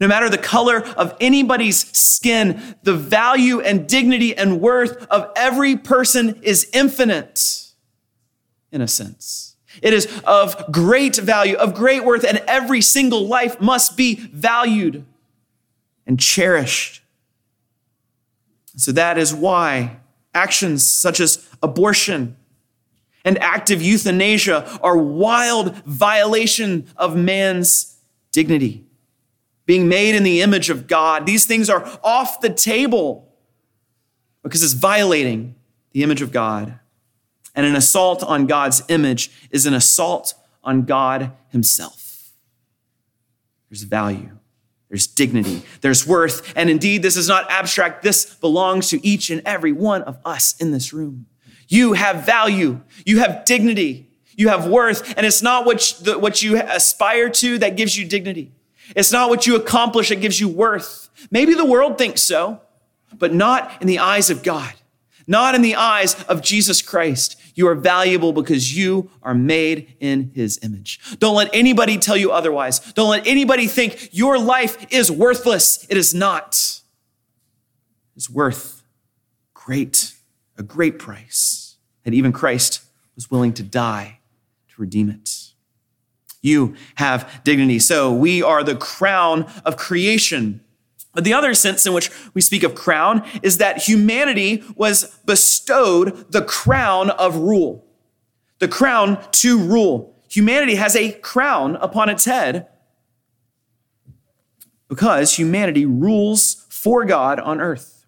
no 0.00 0.08
matter 0.08 0.28
the 0.28 0.38
color 0.38 0.82
of 0.96 1.14
anybody's 1.20 1.86
skin, 1.96 2.76
the 2.82 2.94
value 2.94 3.60
and 3.60 3.88
dignity 3.88 4.36
and 4.36 4.60
worth 4.60 5.06
of 5.06 5.30
every 5.36 5.76
person 5.76 6.40
is 6.42 6.68
infinite 6.72 7.72
in 8.72 8.80
a 8.80 8.88
sense. 8.88 9.56
It 9.82 9.92
is 9.92 10.06
of 10.24 10.72
great 10.72 11.16
value, 11.16 11.56
of 11.56 11.74
great 11.74 12.04
worth, 12.04 12.24
and 12.24 12.42
every 12.46 12.80
single 12.80 13.26
life 13.26 13.60
must 13.60 13.96
be 13.96 14.14
valued 14.14 15.04
and 16.06 16.18
cherished. 16.18 17.02
So 18.76 18.92
that 18.92 19.18
is 19.18 19.34
why 19.34 19.98
actions 20.36 20.88
such 20.88 21.18
as 21.18 21.48
abortion 21.62 22.36
and 23.24 23.38
active 23.38 23.82
euthanasia 23.82 24.78
are 24.82 24.96
wild 24.96 25.74
violation 25.84 26.86
of 26.96 27.16
man's 27.16 27.96
dignity 28.30 28.84
being 29.66 29.88
made 29.88 30.14
in 30.14 30.22
the 30.22 30.42
image 30.42 30.70
of 30.70 30.86
God. 30.86 31.26
These 31.26 31.44
things 31.44 31.68
are 31.68 31.84
off 32.04 32.40
the 32.40 32.50
table 32.50 33.28
because 34.44 34.62
it's 34.62 34.74
violating 34.74 35.56
the 35.90 36.04
image 36.04 36.22
of 36.22 36.30
God. 36.30 36.78
And 37.54 37.66
an 37.66 37.74
assault 37.74 38.22
on 38.22 38.46
God's 38.46 38.82
image 38.88 39.32
is 39.50 39.66
an 39.66 39.74
assault 39.74 40.34
on 40.62 40.82
God 40.82 41.32
Himself. 41.48 42.30
There's 43.68 43.82
value, 43.82 44.35
there's 44.88 45.06
dignity, 45.06 45.62
there's 45.80 46.06
worth. 46.06 46.52
And 46.56 46.70
indeed, 46.70 47.02
this 47.02 47.16
is 47.16 47.28
not 47.28 47.50
abstract. 47.50 48.02
This 48.02 48.34
belongs 48.34 48.88
to 48.90 49.04
each 49.04 49.30
and 49.30 49.42
every 49.44 49.72
one 49.72 50.02
of 50.02 50.18
us 50.24 50.54
in 50.60 50.70
this 50.70 50.92
room. 50.92 51.26
You 51.68 51.94
have 51.94 52.24
value, 52.24 52.80
you 53.04 53.18
have 53.18 53.44
dignity, 53.44 54.08
you 54.36 54.48
have 54.48 54.66
worth. 54.66 55.16
And 55.16 55.26
it's 55.26 55.42
not 55.42 55.66
what, 55.66 56.00
you, 56.00 56.18
what 56.18 56.42
you 56.42 56.60
aspire 56.60 57.30
to 57.30 57.58
that 57.58 57.76
gives 57.76 57.96
you 57.96 58.06
dignity. 58.06 58.52
It's 58.94 59.10
not 59.10 59.30
what 59.30 59.46
you 59.46 59.56
accomplish 59.56 60.10
that 60.10 60.20
gives 60.20 60.38
you 60.38 60.48
worth. 60.48 61.08
Maybe 61.30 61.54
the 61.54 61.64
world 61.64 61.98
thinks 61.98 62.22
so, 62.22 62.60
but 63.18 63.34
not 63.34 63.80
in 63.80 63.88
the 63.88 63.98
eyes 63.98 64.30
of 64.30 64.44
God, 64.44 64.72
not 65.26 65.56
in 65.56 65.62
the 65.62 65.74
eyes 65.74 66.22
of 66.24 66.42
Jesus 66.42 66.82
Christ. 66.82 67.40
You 67.56 67.66
are 67.68 67.74
valuable 67.74 68.32
because 68.32 68.76
you 68.76 69.10
are 69.22 69.34
made 69.34 69.96
in 69.98 70.30
his 70.34 70.60
image. 70.62 71.00
Don't 71.18 71.34
let 71.34 71.48
anybody 71.54 71.96
tell 71.96 72.16
you 72.16 72.30
otherwise. 72.30 72.80
Don't 72.92 73.08
let 73.08 73.26
anybody 73.26 73.66
think 73.66 74.10
your 74.12 74.38
life 74.38 74.86
is 74.92 75.10
worthless. 75.10 75.86
It 75.88 75.96
is 75.96 76.14
not. 76.14 76.82
It's 78.14 78.30
worth 78.30 78.84
great, 79.54 80.12
a 80.58 80.62
great 80.62 80.98
price. 80.98 81.76
And 82.04 82.14
even 82.14 82.30
Christ 82.30 82.82
was 83.14 83.30
willing 83.30 83.54
to 83.54 83.62
die 83.62 84.20
to 84.68 84.74
redeem 84.80 85.08
it. 85.08 85.30
You 86.42 86.76
have 86.96 87.40
dignity. 87.42 87.78
So 87.78 88.12
we 88.12 88.42
are 88.42 88.62
the 88.62 88.76
crown 88.76 89.50
of 89.64 89.78
creation. 89.78 90.60
The 91.16 91.32
other 91.32 91.54
sense 91.54 91.86
in 91.86 91.92
which 91.92 92.10
we 92.34 92.40
speak 92.40 92.62
of 92.62 92.74
crown 92.74 93.26
is 93.42 93.58
that 93.58 93.82
humanity 93.82 94.62
was 94.74 95.18
bestowed 95.24 96.30
the 96.30 96.42
crown 96.42 97.10
of 97.10 97.36
rule, 97.36 97.86
the 98.58 98.68
crown 98.68 99.18
to 99.32 99.58
rule. 99.58 100.14
Humanity 100.28 100.74
has 100.74 100.94
a 100.94 101.12
crown 101.12 101.76
upon 101.76 102.08
its 102.08 102.26
head 102.26 102.68
because 104.88 105.36
humanity 105.36 105.86
rules 105.86 106.66
for 106.68 107.04
God 107.04 107.40
on 107.40 107.60
earth. 107.60 108.06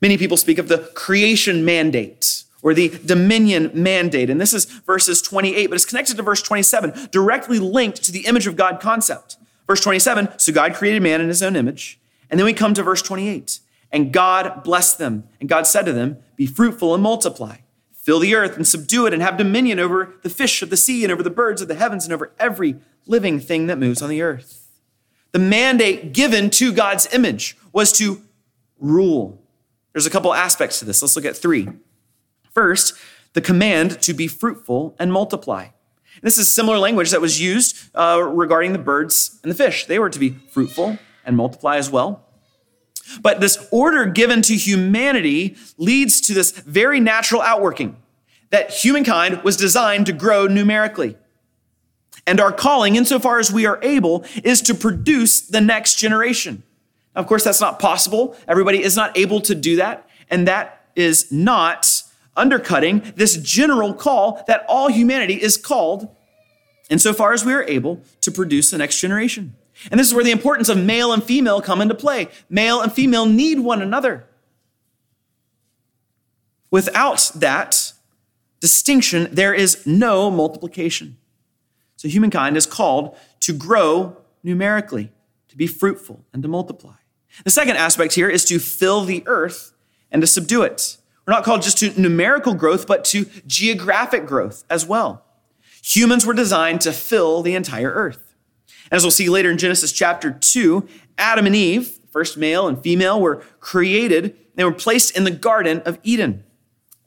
Many 0.00 0.18
people 0.18 0.36
speak 0.36 0.58
of 0.58 0.68
the 0.68 0.90
creation 0.94 1.64
mandate 1.64 2.44
or 2.62 2.74
the 2.74 2.88
dominion 3.04 3.70
mandate. 3.74 4.30
And 4.30 4.40
this 4.40 4.54
is 4.54 4.64
verses 4.64 5.20
28, 5.20 5.66
but 5.66 5.74
it's 5.74 5.84
connected 5.84 6.16
to 6.16 6.22
verse 6.22 6.42
27, 6.42 7.08
directly 7.10 7.58
linked 7.58 8.02
to 8.04 8.12
the 8.12 8.26
image 8.26 8.46
of 8.46 8.56
God 8.56 8.80
concept. 8.80 9.36
Verse 9.66 9.80
27, 9.80 10.38
so 10.38 10.52
God 10.52 10.74
created 10.74 11.02
man 11.02 11.20
in 11.20 11.28
his 11.28 11.42
own 11.42 11.56
image. 11.56 12.00
And 12.32 12.38
then 12.38 12.46
we 12.46 12.54
come 12.54 12.72
to 12.72 12.82
verse 12.82 13.02
28, 13.02 13.60
and 13.92 14.10
God 14.10 14.64
blessed 14.64 14.96
them. 14.96 15.24
And 15.38 15.50
God 15.50 15.66
said 15.66 15.84
to 15.84 15.92
them, 15.92 16.16
Be 16.34 16.46
fruitful 16.46 16.94
and 16.94 17.02
multiply, 17.02 17.58
fill 17.92 18.18
the 18.20 18.34
earth 18.34 18.56
and 18.56 18.66
subdue 18.66 19.06
it, 19.06 19.12
and 19.12 19.22
have 19.22 19.36
dominion 19.36 19.78
over 19.78 20.14
the 20.22 20.30
fish 20.30 20.62
of 20.62 20.70
the 20.70 20.76
sea 20.78 21.04
and 21.04 21.12
over 21.12 21.22
the 21.22 21.28
birds 21.28 21.60
of 21.60 21.68
the 21.68 21.74
heavens 21.74 22.04
and 22.04 22.12
over 22.12 22.32
every 22.38 22.76
living 23.06 23.38
thing 23.38 23.66
that 23.66 23.76
moves 23.76 24.00
on 24.00 24.08
the 24.08 24.22
earth. 24.22 24.70
The 25.32 25.38
mandate 25.38 26.14
given 26.14 26.48
to 26.50 26.72
God's 26.72 27.06
image 27.12 27.58
was 27.70 27.92
to 27.98 28.22
rule. 28.78 29.38
There's 29.92 30.06
a 30.06 30.10
couple 30.10 30.32
aspects 30.32 30.78
to 30.78 30.86
this. 30.86 31.02
Let's 31.02 31.16
look 31.16 31.26
at 31.26 31.36
three. 31.36 31.68
First, 32.50 32.94
the 33.34 33.42
command 33.42 34.00
to 34.02 34.14
be 34.14 34.26
fruitful 34.26 34.96
and 34.98 35.12
multiply. 35.12 35.68
This 36.22 36.38
is 36.38 36.50
similar 36.50 36.78
language 36.78 37.10
that 37.10 37.20
was 37.20 37.42
used 37.42 37.90
uh, 37.94 38.22
regarding 38.22 38.72
the 38.72 38.78
birds 38.78 39.38
and 39.42 39.52
the 39.52 39.56
fish. 39.56 39.84
They 39.84 39.98
were 39.98 40.10
to 40.10 40.18
be 40.18 40.30
fruitful 40.30 40.98
and 41.24 41.36
multiply 41.36 41.76
as 41.76 41.90
well. 41.90 42.24
But 43.20 43.40
this 43.40 43.66
order 43.70 44.06
given 44.06 44.42
to 44.42 44.54
humanity 44.54 45.56
leads 45.76 46.20
to 46.22 46.34
this 46.34 46.52
very 46.52 47.00
natural 47.00 47.42
outworking 47.42 47.96
that 48.50 48.70
humankind 48.70 49.42
was 49.42 49.56
designed 49.56 50.06
to 50.06 50.12
grow 50.12 50.46
numerically. 50.46 51.16
And 52.26 52.40
our 52.40 52.52
calling, 52.52 52.96
insofar 52.96 53.38
as 53.38 53.52
we 53.52 53.66
are 53.66 53.80
able, 53.82 54.24
is 54.44 54.60
to 54.62 54.74
produce 54.74 55.40
the 55.40 55.60
next 55.60 55.98
generation. 55.98 56.62
Now, 57.14 57.22
of 57.22 57.26
course, 57.26 57.44
that's 57.44 57.60
not 57.60 57.78
possible. 57.78 58.36
Everybody 58.46 58.82
is 58.82 58.94
not 58.94 59.16
able 59.18 59.40
to 59.42 59.54
do 59.54 59.76
that. 59.76 60.08
And 60.30 60.46
that 60.46 60.86
is 60.94 61.32
not 61.32 62.02
undercutting 62.36 63.12
this 63.16 63.36
general 63.36 63.92
call 63.92 64.44
that 64.46 64.64
all 64.68 64.88
humanity 64.88 65.34
is 65.34 65.56
called, 65.56 66.14
insofar 66.88 67.32
as 67.32 67.44
we 67.44 67.52
are 67.52 67.64
able, 67.64 68.00
to 68.20 68.30
produce 68.30 68.70
the 68.70 68.78
next 68.78 69.00
generation. 69.00 69.54
And 69.90 69.98
this 69.98 70.06
is 70.06 70.14
where 70.14 70.24
the 70.24 70.30
importance 70.30 70.68
of 70.68 70.78
male 70.78 71.12
and 71.12 71.22
female 71.22 71.60
come 71.60 71.80
into 71.80 71.94
play. 71.94 72.28
Male 72.48 72.80
and 72.80 72.92
female 72.92 73.26
need 73.26 73.60
one 73.60 73.82
another. 73.82 74.26
Without 76.70 77.30
that 77.34 77.92
distinction, 78.60 79.28
there 79.32 79.52
is 79.52 79.86
no 79.86 80.30
multiplication. 80.30 81.18
So 81.96 82.08
humankind 82.08 82.56
is 82.56 82.66
called 82.66 83.16
to 83.40 83.52
grow 83.52 84.16
numerically, 84.42 85.12
to 85.48 85.56
be 85.56 85.66
fruitful, 85.66 86.24
and 86.32 86.42
to 86.42 86.48
multiply. 86.48 86.94
The 87.44 87.50
second 87.50 87.76
aspect 87.76 88.14
here 88.14 88.28
is 88.28 88.44
to 88.46 88.58
fill 88.58 89.04
the 89.04 89.22
earth 89.26 89.72
and 90.10 90.22
to 90.22 90.26
subdue 90.26 90.62
it. 90.62 90.96
We're 91.26 91.34
not 91.34 91.44
called 91.44 91.62
just 91.62 91.78
to 91.78 92.00
numerical 92.00 92.54
growth, 92.54 92.86
but 92.86 93.04
to 93.06 93.26
geographic 93.46 94.26
growth 94.26 94.64
as 94.68 94.86
well. 94.86 95.24
Humans 95.82 96.26
were 96.26 96.34
designed 96.34 96.80
to 96.82 96.92
fill 96.92 97.42
the 97.42 97.54
entire 97.54 97.90
earth. 97.90 98.31
As 98.92 99.02
we'll 99.02 99.10
see 99.10 99.28
later 99.28 99.50
in 99.50 99.58
Genesis 99.58 99.90
chapter 99.90 100.30
2, 100.30 100.86
Adam 101.18 101.46
and 101.46 101.56
Eve, 101.56 101.98
first 102.10 102.36
male 102.36 102.68
and 102.68 102.80
female, 102.80 103.20
were 103.20 103.42
created. 103.58 104.36
They 104.54 104.64
were 104.64 104.72
placed 104.72 105.16
in 105.16 105.24
the 105.24 105.30
Garden 105.32 105.80
of 105.80 105.98
Eden. 106.04 106.44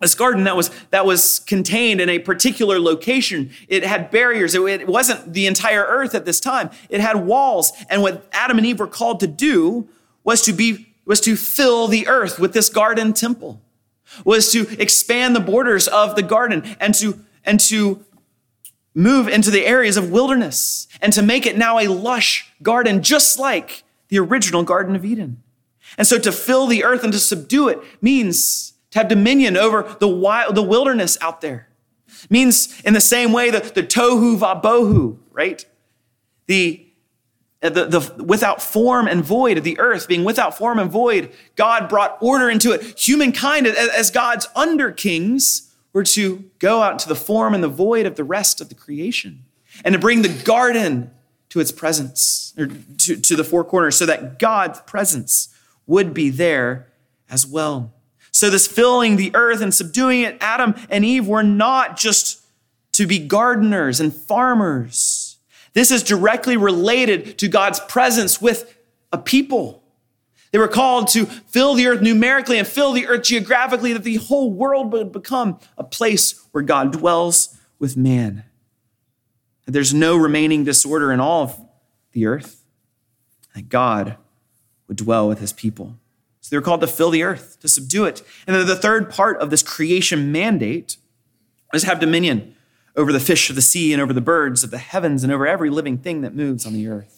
This 0.01 0.15
garden 0.15 0.43
that 0.43 0.57
was, 0.57 0.69
that 0.89 1.05
was 1.05 1.39
contained 1.39 2.01
in 2.01 2.09
a 2.09 2.19
particular 2.19 2.79
location. 2.79 3.51
It 3.69 3.85
had 3.85 4.11
barriers. 4.11 4.53
It, 4.53 4.61
it 4.61 4.87
wasn't 4.87 5.31
the 5.33 5.47
entire 5.47 5.83
earth 5.83 6.13
at 6.13 6.25
this 6.25 6.41
time. 6.41 6.69
It 6.89 6.99
had 6.99 7.25
walls. 7.25 7.71
And 7.89 8.01
what 8.01 8.27
Adam 8.33 8.57
and 8.57 8.67
Eve 8.67 8.79
were 8.79 8.87
called 8.87 9.21
to 9.21 9.27
do 9.27 9.87
was 10.23 10.41
to 10.43 10.53
be, 10.53 10.93
was 11.05 11.21
to 11.21 11.37
fill 11.37 11.87
the 11.87 12.07
earth 12.07 12.39
with 12.39 12.51
this 12.51 12.67
garden 12.67 13.13
temple 13.13 13.61
was 14.23 14.51
to 14.51 14.79
expand 14.79 15.35
the 15.35 15.39
borders 15.39 15.87
of 15.87 16.15
the 16.15 16.21
garden 16.21 16.63
and 16.79 16.93
to, 16.95 17.19
and 17.43 17.59
to 17.59 18.04
move 18.95 19.27
into 19.27 19.51
the 19.51 19.65
areas 19.65 19.97
of 19.97 20.09
wilderness 20.09 20.87
and 21.01 21.13
to 21.13 21.21
make 21.21 21.45
it 21.45 21.57
now 21.57 21.77
a 21.77 21.87
lush 21.87 22.51
garden, 22.63 23.03
just 23.03 23.37
like 23.37 23.83
the 24.07 24.17
original 24.17 24.63
Garden 24.63 24.95
of 24.95 25.05
Eden. 25.05 25.43
And 25.97 26.07
so 26.07 26.17
to 26.17 26.31
fill 26.31 26.65
the 26.65 26.83
earth 26.83 27.03
and 27.03 27.13
to 27.13 27.19
subdue 27.19 27.67
it 27.67 27.79
means 28.01 28.73
to 28.91 28.99
have 28.99 29.07
dominion 29.07 29.57
over 29.57 29.95
the 29.99 30.07
wild, 30.07 30.55
the 30.55 30.63
wilderness 30.63 31.17
out 31.21 31.41
there. 31.41 31.67
Means 32.29 32.81
in 32.81 32.93
the 32.93 33.01
same 33.01 33.33
way 33.33 33.51
the, 33.51 33.59
the 33.59 33.83
tohu 33.83 34.39
vabohu, 34.39 35.17
right? 35.31 35.63
The 36.47 36.81
uh, 37.61 37.69
the, 37.69 37.85
the, 37.85 38.23
without 38.23 38.61
form 38.61 39.07
and 39.07 39.23
void 39.23 39.57
of 39.57 39.63
the 39.63 39.79
earth 39.79 40.07
being 40.07 40.23
without 40.23 40.55
form 40.55 40.77
and 40.77 40.91
void 40.91 41.31
god 41.55 41.89
brought 41.89 42.17
order 42.21 42.49
into 42.49 42.73
it 42.73 42.99
humankind 42.99 43.65
as 43.65 44.11
god's 44.11 44.47
under 44.55 44.91
kings 44.91 45.73
were 45.95 46.03
to 46.03 46.43
go 46.59 46.83
out 46.83 46.91
into 46.91 47.07
the 47.07 47.15
form 47.15 47.55
and 47.55 47.63
the 47.63 47.67
void 47.67 48.05
of 48.05 48.15
the 48.15 48.23
rest 48.23 48.61
of 48.61 48.69
the 48.69 48.75
creation 48.75 49.43
and 49.83 49.93
to 49.93 49.99
bring 49.99 50.21
the 50.21 50.43
garden 50.43 51.09
to 51.49 51.59
its 51.59 51.71
presence 51.71 52.53
or 52.57 52.67
to, 52.97 53.15
to 53.15 53.35
the 53.35 53.43
four 53.43 53.63
corners 53.63 53.97
so 53.97 54.05
that 54.05 54.37
god's 54.37 54.79
presence 54.81 55.49
would 55.87 56.13
be 56.13 56.29
there 56.29 56.87
as 57.29 57.47
well 57.47 57.91
so 58.31 58.49
this 58.49 58.67
filling 58.67 59.15
the 59.15 59.31
earth 59.33 59.61
and 59.61 59.73
subduing 59.73 60.21
it 60.21 60.37
adam 60.39 60.75
and 60.89 61.03
eve 61.03 61.27
were 61.27 61.43
not 61.43 61.97
just 61.97 62.41
to 62.91 63.07
be 63.07 63.17
gardeners 63.17 63.99
and 63.99 64.13
farmers 64.13 65.25
This 65.75 65.91
is 65.91 66.03
directly 66.03 66.55
related 66.55 67.37
to 67.39 67.49
God's 67.49 67.81
presence 67.81 68.41
with 68.41 68.77
a 69.11 69.17
people. 69.17 69.83
They 70.55 70.59
were 70.59 70.69
called 70.69 71.09
to 71.09 71.25
fill 71.25 71.73
the 71.73 71.85
earth 71.87 72.01
numerically 72.01 72.57
and 72.57 72.65
fill 72.65 72.93
the 72.93 73.07
earth 73.07 73.23
geographically, 73.23 73.91
that 73.91 74.05
the 74.05 74.15
whole 74.15 74.49
world 74.49 74.93
would 74.93 75.11
become 75.11 75.59
a 75.77 75.83
place 75.83 76.47
where 76.53 76.63
God 76.63 76.93
dwells 76.93 77.59
with 77.77 77.97
man. 77.97 78.45
That 79.65 79.73
There's 79.73 79.93
no 79.93 80.15
remaining 80.15 80.63
disorder 80.63 81.11
in 81.11 81.19
all 81.19 81.43
of 81.43 81.59
the 82.13 82.25
earth, 82.25 82.63
that 83.53 83.67
God 83.67 84.15
would 84.87 84.95
dwell 84.95 85.27
with 85.27 85.39
his 85.39 85.51
people. 85.51 85.97
So 86.39 86.51
they 86.51 86.57
were 86.57 86.63
called 86.63 86.79
to 86.79 86.87
fill 86.87 87.09
the 87.09 87.23
earth, 87.23 87.57
to 87.59 87.67
subdue 87.67 88.05
it. 88.05 88.23
And 88.47 88.55
then 88.55 88.65
the 88.65 88.77
third 88.77 89.09
part 89.09 89.37
of 89.41 89.49
this 89.49 89.61
creation 89.61 90.31
mandate 90.31 90.95
was 91.73 91.81
to 91.81 91.89
have 91.89 91.99
dominion 91.99 92.55
over 92.95 93.11
the 93.11 93.19
fish 93.19 93.49
of 93.49 93.57
the 93.57 93.61
sea 93.61 93.91
and 93.91 94.01
over 94.01 94.13
the 94.13 94.21
birds 94.21 94.63
of 94.63 94.71
the 94.71 94.77
heavens 94.77 95.21
and 95.21 95.33
over 95.33 95.45
every 95.45 95.69
living 95.69 95.97
thing 95.97 96.21
that 96.21 96.33
moves 96.33 96.65
on 96.65 96.71
the 96.71 96.87
earth. 96.87 97.14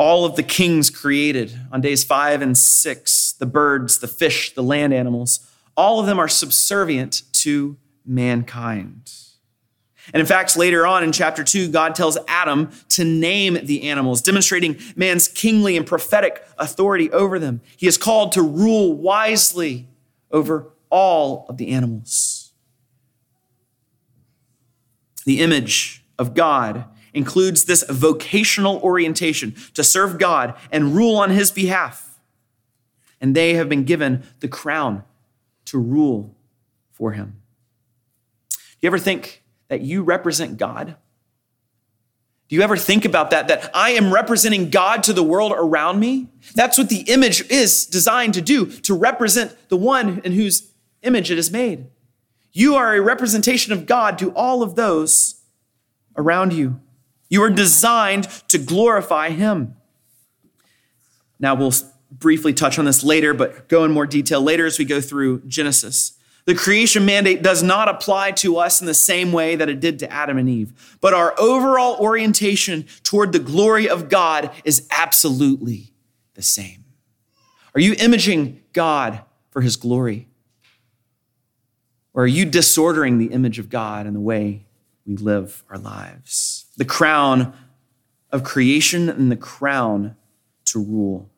All 0.00 0.24
of 0.24 0.34
the 0.34 0.42
kings 0.42 0.88
created 0.88 1.54
on 1.70 1.82
days 1.82 2.04
five 2.04 2.40
and 2.40 2.56
six, 2.56 3.32
the 3.32 3.44
birds, 3.44 3.98
the 3.98 4.08
fish, 4.08 4.54
the 4.54 4.62
land 4.62 4.94
animals, 4.94 5.46
all 5.76 6.00
of 6.00 6.06
them 6.06 6.18
are 6.18 6.26
subservient 6.26 7.20
to 7.32 7.76
mankind. 8.06 9.12
And 10.14 10.22
in 10.22 10.24
fact, 10.24 10.56
later 10.56 10.86
on 10.86 11.04
in 11.04 11.12
chapter 11.12 11.44
2, 11.44 11.68
God 11.68 11.94
tells 11.94 12.16
Adam 12.28 12.70
to 12.88 13.04
name 13.04 13.58
the 13.62 13.90
animals, 13.90 14.22
demonstrating 14.22 14.78
man's 14.96 15.28
kingly 15.28 15.76
and 15.76 15.86
prophetic 15.86 16.46
authority 16.56 17.12
over 17.12 17.38
them. 17.38 17.60
He 17.76 17.86
is 17.86 17.98
called 17.98 18.32
to 18.32 18.42
rule 18.42 18.94
wisely 18.94 19.86
over 20.30 20.72
all 20.88 21.44
of 21.50 21.58
the 21.58 21.68
animals. 21.68 22.52
The 25.26 25.40
image 25.40 26.06
of 26.18 26.32
God 26.32 26.86
includes 27.12 27.64
this 27.64 27.84
vocational 27.88 28.78
orientation 28.78 29.54
to 29.74 29.84
serve 29.84 30.18
God 30.18 30.54
and 30.70 30.94
rule 30.94 31.16
on 31.16 31.30
his 31.30 31.50
behalf. 31.50 32.18
And 33.20 33.34
they 33.34 33.54
have 33.54 33.68
been 33.68 33.84
given 33.84 34.22
the 34.40 34.48
crown 34.48 35.04
to 35.66 35.78
rule 35.78 36.34
for 36.92 37.12
him. 37.12 37.40
Do 38.50 38.56
you 38.82 38.88
ever 38.88 38.98
think 38.98 39.42
that 39.68 39.82
you 39.82 40.02
represent 40.02 40.56
God? 40.56 40.96
Do 42.48 42.56
you 42.56 42.62
ever 42.62 42.76
think 42.76 43.04
about 43.04 43.30
that? 43.30 43.46
That 43.48 43.70
I 43.72 43.90
am 43.90 44.12
representing 44.12 44.70
God 44.70 45.04
to 45.04 45.12
the 45.12 45.22
world 45.22 45.52
around 45.54 46.00
me? 46.00 46.28
That's 46.54 46.76
what 46.76 46.88
the 46.88 47.02
image 47.02 47.48
is 47.48 47.86
designed 47.86 48.34
to 48.34 48.40
do, 48.40 48.66
to 48.66 48.94
represent 48.94 49.56
the 49.68 49.76
one 49.76 50.20
in 50.24 50.32
whose 50.32 50.72
image 51.02 51.30
it 51.30 51.38
is 51.38 51.52
made. 51.52 51.86
You 52.52 52.74
are 52.74 52.96
a 52.96 53.00
representation 53.00 53.72
of 53.72 53.86
God 53.86 54.18
to 54.18 54.32
all 54.32 54.62
of 54.62 54.74
those 54.74 55.42
around 56.16 56.52
you. 56.52 56.80
You 57.30 57.42
are 57.42 57.50
designed 57.50 58.24
to 58.48 58.58
glorify 58.58 59.30
Him. 59.30 59.76
Now, 61.38 61.54
we'll 61.54 61.72
briefly 62.10 62.52
touch 62.52 62.78
on 62.78 62.84
this 62.84 63.02
later, 63.02 63.32
but 63.32 63.68
go 63.68 63.84
in 63.84 63.92
more 63.92 64.06
detail 64.06 64.42
later 64.42 64.66
as 64.66 64.78
we 64.78 64.84
go 64.84 65.00
through 65.00 65.42
Genesis. 65.46 66.18
The 66.44 66.54
creation 66.54 67.04
mandate 67.04 67.42
does 67.42 67.62
not 67.62 67.88
apply 67.88 68.32
to 68.32 68.56
us 68.56 68.80
in 68.80 68.86
the 68.86 68.94
same 68.94 69.30
way 69.32 69.56
that 69.56 69.68
it 69.68 69.78
did 69.78 69.98
to 70.00 70.12
Adam 70.12 70.36
and 70.36 70.48
Eve, 70.48 70.98
but 71.00 71.14
our 71.14 71.38
overall 71.38 71.96
orientation 72.00 72.86
toward 73.02 73.32
the 73.32 73.38
glory 73.38 73.88
of 73.88 74.08
God 74.08 74.50
is 74.64 74.86
absolutely 74.90 75.92
the 76.34 76.42
same. 76.42 76.84
Are 77.74 77.80
you 77.80 77.94
imaging 77.98 78.62
God 78.72 79.22
for 79.50 79.60
his 79.60 79.76
glory? 79.76 80.28
Or 82.14 82.24
are 82.24 82.26
you 82.26 82.44
disordering 82.44 83.18
the 83.18 83.26
image 83.26 83.58
of 83.58 83.68
God 83.68 84.06
in 84.06 84.14
the 84.14 84.20
way 84.20 84.66
we 85.06 85.16
live 85.16 85.62
our 85.70 85.78
lives? 85.78 86.66
The 86.80 86.86
crown 86.86 87.52
of 88.32 88.42
creation 88.42 89.10
and 89.10 89.30
the 89.30 89.36
crown 89.36 90.16
to 90.64 90.82
rule. 90.82 91.28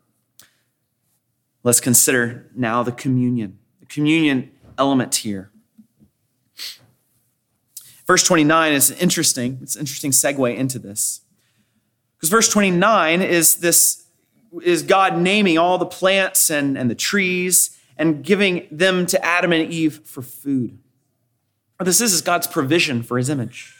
Let's 1.64 1.80
consider 1.80 2.48
now 2.54 2.84
the 2.84 2.92
communion. 2.92 3.58
The 3.80 3.86
communion 3.86 4.52
element 4.78 5.16
here. 5.16 5.50
Verse 8.06 8.22
29 8.22 8.72
is 8.72 8.92
interesting. 8.92 9.58
It's 9.60 9.74
an 9.74 9.80
interesting 9.80 10.12
segue 10.12 10.56
into 10.56 10.78
this. 10.78 11.22
Because 12.16 12.28
verse 12.28 12.48
29 12.48 13.20
is 13.20 13.56
this 13.56 14.04
is 14.62 14.84
God 14.84 15.18
naming 15.18 15.58
all 15.58 15.76
the 15.76 15.86
plants 15.86 16.50
and, 16.50 16.78
and 16.78 16.88
the 16.88 16.94
trees 16.94 17.76
and 17.96 18.22
giving 18.22 18.68
them 18.70 19.06
to 19.06 19.24
Adam 19.24 19.52
and 19.52 19.72
Eve 19.72 20.02
for 20.04 20.22
food. 20.22 20.78
What 21.78 21.86
this 21.86 22.00
is 22.00 22.12
is 22.12 22.22
God's 22.22 22.46
provision 22.46 23.02
for 23.02 23.18
his 23.18 23.28
image. 23.28 23.74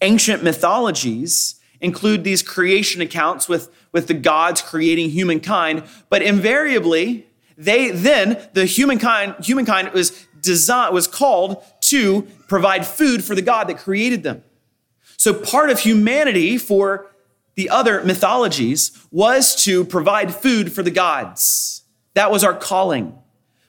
Ancient 0.00 0.42
mythologies 0.42 1.56
include 1.80 2.24
these 2.24 2.42
creation 2.42 3.00
accounts 3.00 3.48
with, 3.48 3.70
with 3.92 4.06
the 4.06 4.14
gods 4.14 4.60
creating 4.60 5.10
humankind, 5.10 5.84
but 6.08 6.22
invariably 6.22 7.26
they 7.56 7.90
then, 7.90 8.40
the 8.52 8.64
humankind, 8.64 9.34
humankind 9.42 9.90
was 9.92 10.26
designed, 10.40 10.94
was 10.94 11.08
called 11.08 11.62
to 11.82 12.22
provide 12.46 12.86
food 12.86 13.24
for 13.24 13.34
the 13.34 13.42
God 13.42 13.68
that 13.68 13.78
created 13.78 14.22
them. 14.22 14.44
So 15.16 15.34
part 15.34 15.70
of 15.70 15.80
humanity 15.80 16.56
for 16.56 17.10
the 17.56 17.68
other 17.70 18.04
mythologies 18.04 18.92
was 19.10 19.64
to 19.64 19.84
provide 19.84 20.32
food 20.32 20.72
for 20.72 20.84
the 20.84 20.92
gods. 20.92 21.82
That 22.14 22.30
was 22.30 22.44
our 22.44 22.54
calling. 22.54 23.18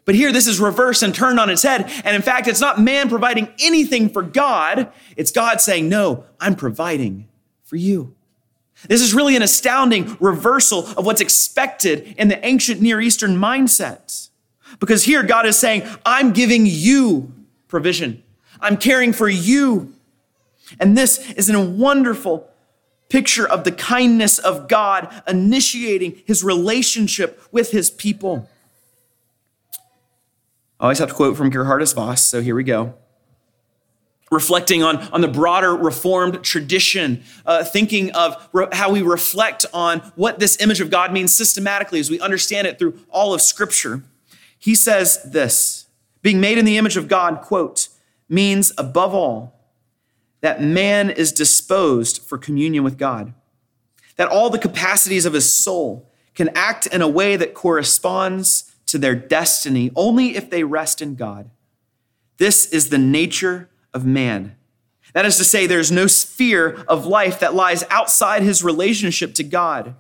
But 0.10 0.16
here, 0.16 0.32
this 0.32 0.48
is 0.48 0.60
reversed 0.60 1.04
and 1.04 1.14
turned 1.14 1.40
on 1.40 1.52
its 1.52 1.62
head. 1.62 1.88
And 2.04 2.16
in 2.16 2.24
fact, 2.24 2.48
it's 2.48 2.60
not 2.60 2.82
man 2.82 3.10
providing 3.10 3.48
anything 3.60 4.10
for 4.10 4.24
God, 4.24 4.92
it's 5.16 5.30
God 5.30 5.62
saying, 5.62 5.88
No, 5.88 6.24
I'm 6.40 6.56
providing 6.56 7.28
for 7.62 7.76
you. 7.76 8.16
This 8.88 9.02
is 9.02 9.14
really 9.14 9.36
an 9.36 9.44
astounding 9.44 10.18
reversal 10.20 10.88
of 10.98 11.06
what's 11.06 11.22
expected 11.22 12.16
in 12.18 12.28
the 12.28 12.44
ancient 12.44 12.82
Near 12.82 13.00
Eastern 13.00 13.36
mindset. 13.36 14.30
Because 14.80 15.04
here 15.04 15.22
God 15.22 15.46
is 15.46 15.60
saying, 15.60 15.88
I'm 16.04 16.34
giving 16.34 16.64
you 16.66 17.32
provision. 17.68 18.24
I'm 18.60 18.78
caring 18.78 19.14
for 19.14 19.30
you. 19.30 19.94
And 20.80 20.98
this 20.98 21.20
is 21.34 21.52
a 21.52 21.64
wonderful 21.64 22.50
picture 23.10 23.48
of 23.48 23.64
the 23.64 23.72
kindness 23.72 24.40
of 24.40 24.68
God 24.68 25.22
initiating 25.28 26.24
his 26.26 26.44
relationship 26.44 27.40
with 27.52 27.70
his 27.70 27.92
people. 27.92 28.50
I 30.80 30.86
always 30.86 31.00
have 31.00 31.10
to 31.10 31.16
quote 31.16 31.36
from 31.36 31.52
Geerhardus 31.52 31.94
Vos, 31.94 32.24
so 32.24 32.42
here 32.42 32.56
we 32.56 32.64
go 32.64 32.96
reflecting 34.32 34.84
on, 34.84 34.98
on 35.12 35.22
the 35.22 35.28
broader 35.28 35.76
Reformed 35.76 36.44
tradition, 36.44 37.24
uh, 37.46 37.64
thinking 37.64 38.12
of 38.12 38.50
re- 38.54 38.68
how 38.72 38.92
we 38.92 39.02
reflect 39.02 39.66
on 39.74 40.00
what 40.16 40.40
this 40.40 40.60
image 40.62 40.82
of 40.82 40.90
God 40.90 41.12
means 41.12 41.34
systematically 41.34 42.00
as 42.00 42.10
we 42.10 42.20
understand 42.20 42.68
it 42.68 42.78
through 42.78 43.00
all 43.10 43.34
of 43.34 43.42
Scripture. 43.42 44.04
He 44.58 44.76
says 44.76 45.20
this 45.24 45.88
being 46.22 46.42
made 46.42 46.58
in 46.58 46.66
the 46.66 46.78
image 46.78 46.98
of 46.98 47.08
God, 47.08 47.42
quote, 47.42 47.88
means 48.28 48.72
above 48.78 49.14
all 49.14 49.56
that 50.42 50.62
man 50.62 51.10
is 51.10 51.32
disposed 51.32 52.22
for 52.22 52.38
communion 52.38 52.84
with 52.84 52.98
God, 52.98 53.34
that 54.16 54.28
all 54.28 54.50
the 54.50 54.60
capacities 54.60 55.26
of 55.26 55.34
his 55.34 55.54
soul 55.54 56.10
can 56.36 56.50
act 56.56 56.86
in 56.88 57.02
a 57.02 57.08
way 57.08 57.36
that 57.36 57.54
corresponds 57.54 58.69
to 58.92 58.98
their 58.98 59.16
destiny 59.16 59.92
only 59.96 60.36
if 60.36 60.50
they 60.50 60.64
rest 60.64 61.02
in 61.02 61.16
God. 61.16 61.50
This 62.38 62.68
is 62.68 62.90
the 62.90 62.98
nature 62.98 63.70
of 63.94 64.06
man. 64.06 64.56
That 65.14 65.26
is 65.26 65.38
to 65.38 65.44
say, 65.44 65.66
there's 65.66 65.92
no 65.92 66.08
sphere 66.08 66.84
of 66.88 67.06
life 67.06 67.40
that 67.40 67.56
lies 67.56 67.84
outside 67.90 68.44
his 68.44 68.64
relationship 68.64 69.34
to 69.36 69.44
God 69.44 69.96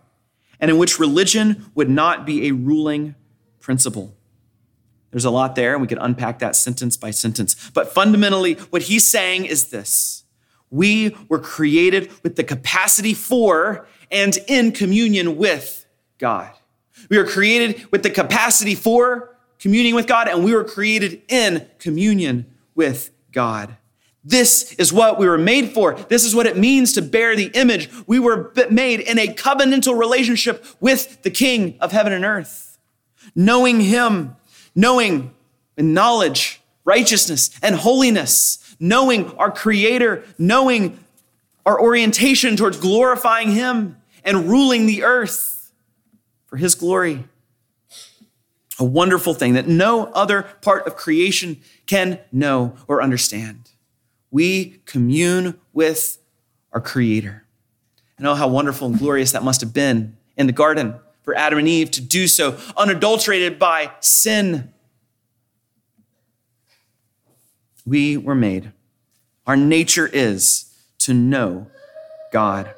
and 0.59 0.69
in 0.69 0.77
which 0.77 0.99
religion 0.99 1.71
would 1.73 1.89
not 1.89 2.25
be 2.25 2.47
a 2.47 2.51
ruling 2.51 3.15
principle. 3.59 4.15
There's 5.11 5.25
a 5.25 5.31
lot 5.31 5.55
there, 5.55 5.73
and 5.73 5.81
we 5.81 5.87
could 5.87 5.97
unpack 5.99 6.39
that 6.39 6.55
sentence 6.55 6.95
by 6.95 7.11
sentence. 7.11 7.71
But 7.73 7.91
fundamentally, 7.91 8.53
what 8.69 8.83
he's 8.83 9.07
saying 9.07 9.45
is 9.45 9.69
this 9.69 10.23
we 10.69 11.15
were 11.27 11.39
created 11.39 12.11
with 12.21 12.35
the 12.35 12.43
capacity 12.43 13.15
for 13.15 13.87
and 14.11 14.37
in 14.47 14.71
communion 14.71 15.35
with 15.37 15.87
God. 16.19 16.51
We 17.09 17.17
were 17.17 17.25
created 17.25 17.87
with 17.91 18.03
the 18.03 18.09
capacity 18.09 18.75
for 18.75 19.35
communing 19.59 19.95
with 19.95 20.07
God, 20.07 20.27
and 20.27 20.43
we 20.43 20.53
were 20.53 20.63
created 20.63 21.21
in 21.27 21.67
communion 21.79 22.45
with 22.75 23.11
God. 23.31 23.75
This 24.23 24.73
is 24.73 24.91
what 24.91 25.17
we 25.17 25.27
were 25.27 25.37
made 25.37 25.71
for. 25.71 25.93
This 25.93 26.25
is 26.25 26.35
what 26.35 26.45
it 26.45 26.57
means 26.57 26.93
to 26.93 27.01
bear 27.01 27.35
the 27.35 27.51
image. 27.53 27.89
We 28.05 28.19
were 28.19 28.53
made 28.69 28.99
in 28.99 29.17
a 29.17 29.27
covenantal 29.27 29.97
relationship 29.97 30.65
with 30.79 31.21
the 31.23 31.31
King 31.31 31.77
of 31.79 31.91
heaven 31.91 32.13
and 32.13 32.25
earth. 32.25 32.77
Knowing 33.35 33.81
Him, 33.81 34.35
knowing 34.75 35.33
in 35.77 35.93
knowledge, 35.93 36.61
righteousness, 36.83 37.51
and 37.61 37.75
holiness, 37.75 38.75
knowing 38.79 39.31
our 39.37 39.51
Creator, 39.51 40.25
knowing 40.37 40.99
our 41.65 41.79
orientation 41.79 42.55
towards 42.55 42.77
glorifying 42.77 43.51
Him 43.51 43.97
and 44.23 44.49
ruling 44.49 44.85
the 44.85 45.03
earth 45.03 45.58
for 46.49 46.57
His 46.57 46.75
glory. 46.75 47.25
A 48.79 48.85
wonderful 48.85 49.33
thing 49.33 49.53
that 49.53 49.67
no 49.67 50.05
other 50.07 50.43
part 50.61 50.87
of 50.87 50.95
creation 50.95 51.61
can 51.85 52.19
know 52.31 52.75
or 52.87 53.01
understand 53.01 53.69
we 54.31 54.81
commune 54.85 55.59
with 55.73 56.17
our 56.71 56.81
Creator. 56.81 57.45
And 58.17 58.27
oh, 58.27 58.35
how 58.35 58.47
wonderful 58.47 58.87
and 58.87 58.99
glorious 58.99 59.31
that 59.31 59.43
must 59.43 59.61
have 59.61 59.73
been 59.73 60.17
in 60.37 60.47
the 60.47 60.53
garden 60.53 60.95
for 61.23 61.35
Adam 61.35 61.59
and 61.59 61.67
Eve 61.67 61.91
to 61.91 62.01
do 62.01 62.27
so, 62.27 62.57
unadulterated 62.75 63.57
by 63.57 63.91
sin. 63.99 64.73
We 67.85 68.17
were 68.17 68.35
made. 68.35 68.71
Our 69.47 69.55
nature 69.55 70.07
is 70.07 70.71
to 70.99 71.13
know 71.13 71.67
God. 72.31 72.73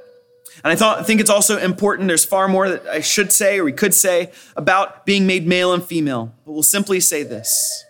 And 0.63 0.71
I 0.71 0.75
thought, 0.75 1.05
think 1.07 1.19
it's 1.19 1.29
also 1.29 1.57
important. 1.57 2.07
There's 2.07 2.25
far 2.25 2.47
more 2.47 2.69
that 2.69 2.85
I 2.87 3.01
should 3.01 3.31
say 3.31 3.59
or 3.59 3.63
we 3.63 3.71
could 3.71 3.93
say 3.93 4.31
about 4.55 5.05
being 5.05 5.25
made 5.25 5.47
male 5.47 5.73
and 5.73 5.83
female, 5.83 6.33
but 6.45 6.51
we'll 6.51 6.63
simply 6.63 6.99
say 6.99 7.23
this. 7.23 7.83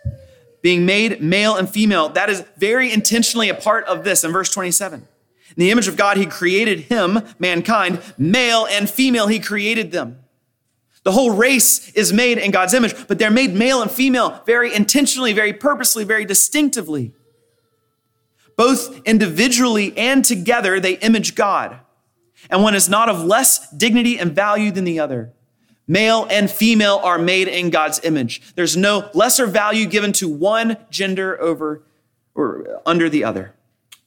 Being 0.62 0.86
made 0.86 1.22
male 1.22 1.56
and 1.56 1.70
female, 1.70 2.10
that 2.10 2.30
is 2.30 2.46
very 2.58 2.94
intentionally 2.94 3.50
a 3.50 3.56
part 3.56 3.86
of 3.86 4.04
this 4.04 4.24
in 4.24 4.32
verse 4.32 4.54
27. 4.54 5.00
In 5.02 5.56
the 5.58 5.72
image 5.72 5.88
of 5.88 5.98
God, 5.98 6.18
he 6.18 6.26
created 6.26 6.82
him, 6.82 7.20
mankind, 7.40 8.02
male 8.18 8.66
and 8.70 8.90
female, 8.90 9.28
he 9.28 9.40
created 9.40 9.92
them. 9.92 10.20
The 11.04 11.12
whole 11.12 11.32
race 11.32 11.92
is 11.94 12.14
made 12.14 12.38
in 12.38 12.52
God's 12.52 12.74
image, 12.74 12.96
but 13.08 13.18
they're 13.18 13.32
made 13.32 13.54
male 13.54 13.82
and 13.82 13.90
female 13.90 14.42
very 14.46 14.74
intentionally, 14.74 15.34
very 15.34 15.52
purposely, 15.52 16.04
very 16.04 16.26
distinctively. 16.26 17.12
Both 18.56 19.02
individually 19.06 19.98
and 19.98 20.24
together, 20.24 20.80
they 20.80 20.94
image 21.00 21.34
God. 21.36 21.80
And 22.50 22.64
one 22.64 22.76
is 22.76 22.90
not 22.90 23.10
of 23.10 23.24
less 23.24 23.70
dignity 23.72 24.18
and 24.20 24.32
value 24.32 24.72
than 24.72 24.84
the 24.84 25.00
other. 25.00 25.32
Male 25.88 26.28
and 26.30 26.50
female 26.50 27.00
are 27.04 27.18
made 27.18 27.48
in 27.48 27.70
God's 27.70 28.00
image. 28.04 28.54
There's 28.56 28.78
no 28.78 29.10
lesser 29.14 29.46
value 29.46 29.86
given 29.86 30.14
to 30.14 30.30
one 30.30 30.78
gender 30.90 31.40
over 31.42 31.84
or 32.34 32.82
under 32.86 33.10
the 33.10 33.24
other. 33.24 33.54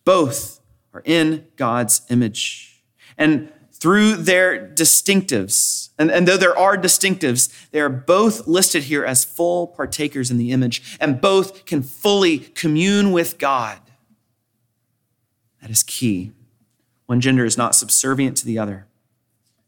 Both 0.04 0.60
are 0.92 1.02
in 1.04 1.46
God's 1.56 2.02
image. 2.08 2.82
And 3.18 3.52
through 3.72 4.16
their 4.16 4.66
distinctives, 4.66 5.90
and, 5.98 6.10
and 6.10 6.26
though 6.26 6.38
there 6.38 6.56
are 6.56 6.76
distinctives, 6.78 7.52
they 7.70 7.80
are 7.80 7.90
both 7.90 8.46
listed 8.46 8.84
here 8.84 9.04
as 9.04 9.24
full 9.24 9.66
partakers 9.66 10.30
in 10.30 10.38
the 10.38 10.52
image, 10.52 10.96
and 11.00 11.20
both 11.20 11.66
can 11.66 11.82
fully 11.82 12.38
commune 12.38 13.12
with 13.12 13.36
God. 13.36 13.78
That 15.60 15.70
is 15.70 15.82
key. 15.82 16.32
One 17.06 17.20
gender 17.20 17.44
is 17.44 17.58
not 17.58 17.74
subservient 17.74 18.36
to 18.38 18.46
the 18.46 18.58
other. 18.58 18.86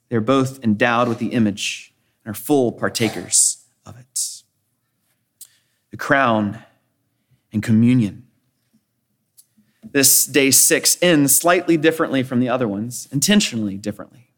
They're 0.09 0.20
both 0.20 0.62
endowed 0.64 1.09
with 1.09 1.18
the 1.18 1.29
image 1.29 1.94
and 2.25 2.31
are 2.31 2.38
full 2.38 2.72
partakers 2.72 3.64
of 3.85 3.99
it. 3.99 4.42
The 5.90 5.96
crown 5.96 6.62
and 7.53 7.62
communion 7.62 8.27
this 9.96 10.27
day 10.27 10.51
six 10.51 10.99
ends 11.01 11.35
slightly 11.35 11.79
differently 11.79 12.22
from 12.22 12.40
the 12.40 12.51
other 12.51 12.68
ones, 12.68 13.09
intentionally 13.12 13.79
differently. 13.79 14.31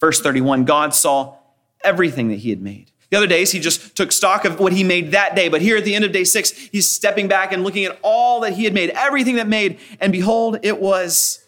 Verse 0.00 0.20
31 0.20 0.64
God 0.64 0.92
saw 0.92 1.36
everything 1.82 2.28
that 2.28 2.40
he 2.40 2.50
had 2.50 2.60
made. 2.60 2.90
The 3.10 3.18
other 3.18 3.26
days, 3.28 3.52
he 3.52 3.60
just 3.60 3.96
took 3.96 4.10
stock 4.10 4.44
of 4.44 4.58
what 4.58 4.72
he 4.72 4.82
made 4.82 5.12
that 5.12 5.36
day. 5.36 5.48
But 5.48 5.62
here 5.62 5.76
at 5.76 5.84
the 5.84 5.94
end 5.94 6.04
of 6.04 6.10
day 6.10 6.24
six, 6.24 6.50
he's 6.50 6.90
stepping 6.90 7.28
back 7.28 7.52
and 7.52 7.62
looking 7.62 7.84
at 7.84 7.96
all 8.02 8.40
that 8.40 8.54
he 8.54 8.64
had 8.64 8.74
made, 8.74 8.90
everything 8.90 9.36
that 9.36 9.46
made. 9.46 9.78
And 10.00 10.10
behold, 10.10 10.58
it 10.62 10.80
was 10.80 11.43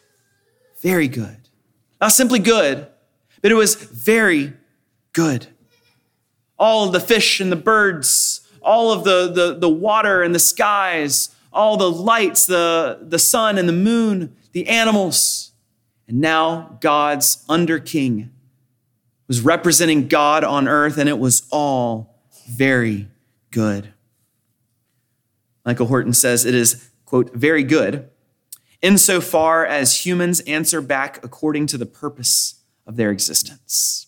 very 0.83 1.09
good. 1.09 1.49
Not 2.01 2.13
simply 2.13 2.39
good, 2.39 2.87
but 3.43 3.51
it 3.51 3.55
was 3.55 3.75
very 3.75 4.53
good. 5.13 5.47
All 6.59 6.87
of 6.87 6.93
the 6.93 7.01
fish 7.01 7.41
and 7.41 7.51
the 7.51 7.57
birds, 7.57 8.47
all 8.63 8.93
of 8.93 9.05
the, 9.05 9.31
the, 9.33 9.59
the 9.59 9.69
water 9.69 10.23
and 10.23 10.35
the 10.35 10.39
skies, 10.39 11.31
all 11.53 11.77
the 11.77 11.91
lights, 11.91 12.47
the, 12.47 12.99
the 13.03 13.19
sun 13.19 13.59
and 13.59 13.69
the 13.69 13.73
moon, 13.73 14.37
the 14.53 14.69
animals. 14.69 15.53
And 16.09 16.21
now 16.21 16.79
God's 16.81 17.45
under 17.49 17.79
king 17.79 18.31
was 19.27 19.41
representing 19.41 20.07
God 20.07 20.45
on 20.45 20.69
earth, 20.69 20.99
and 20.99 21.09
it 21.09 21.19
was 21.19 21.49
all 21.51 22.23
very 22.49 23.09
good. 23.51 23.93
Michael 25.65 25.87
Horton 25.87 26.13
says 26.13 26.45
it 26.45 26.55
is, 26.55 26.89
quote, 27.07 27.35
very 27.35 27.65
good 27.65 28.09
insofar 28.83 29.65
as 29.67 30.07
humans 30.07 30.41
answer 30.41 30.81
back 30.81 31.25
according 31.25 31.67
to 31.69 31.79
the 31.79 31.87
purpose 31.87 32.63
of 32.87 32.97
their 32.97 33.11
existence 33.11 34.07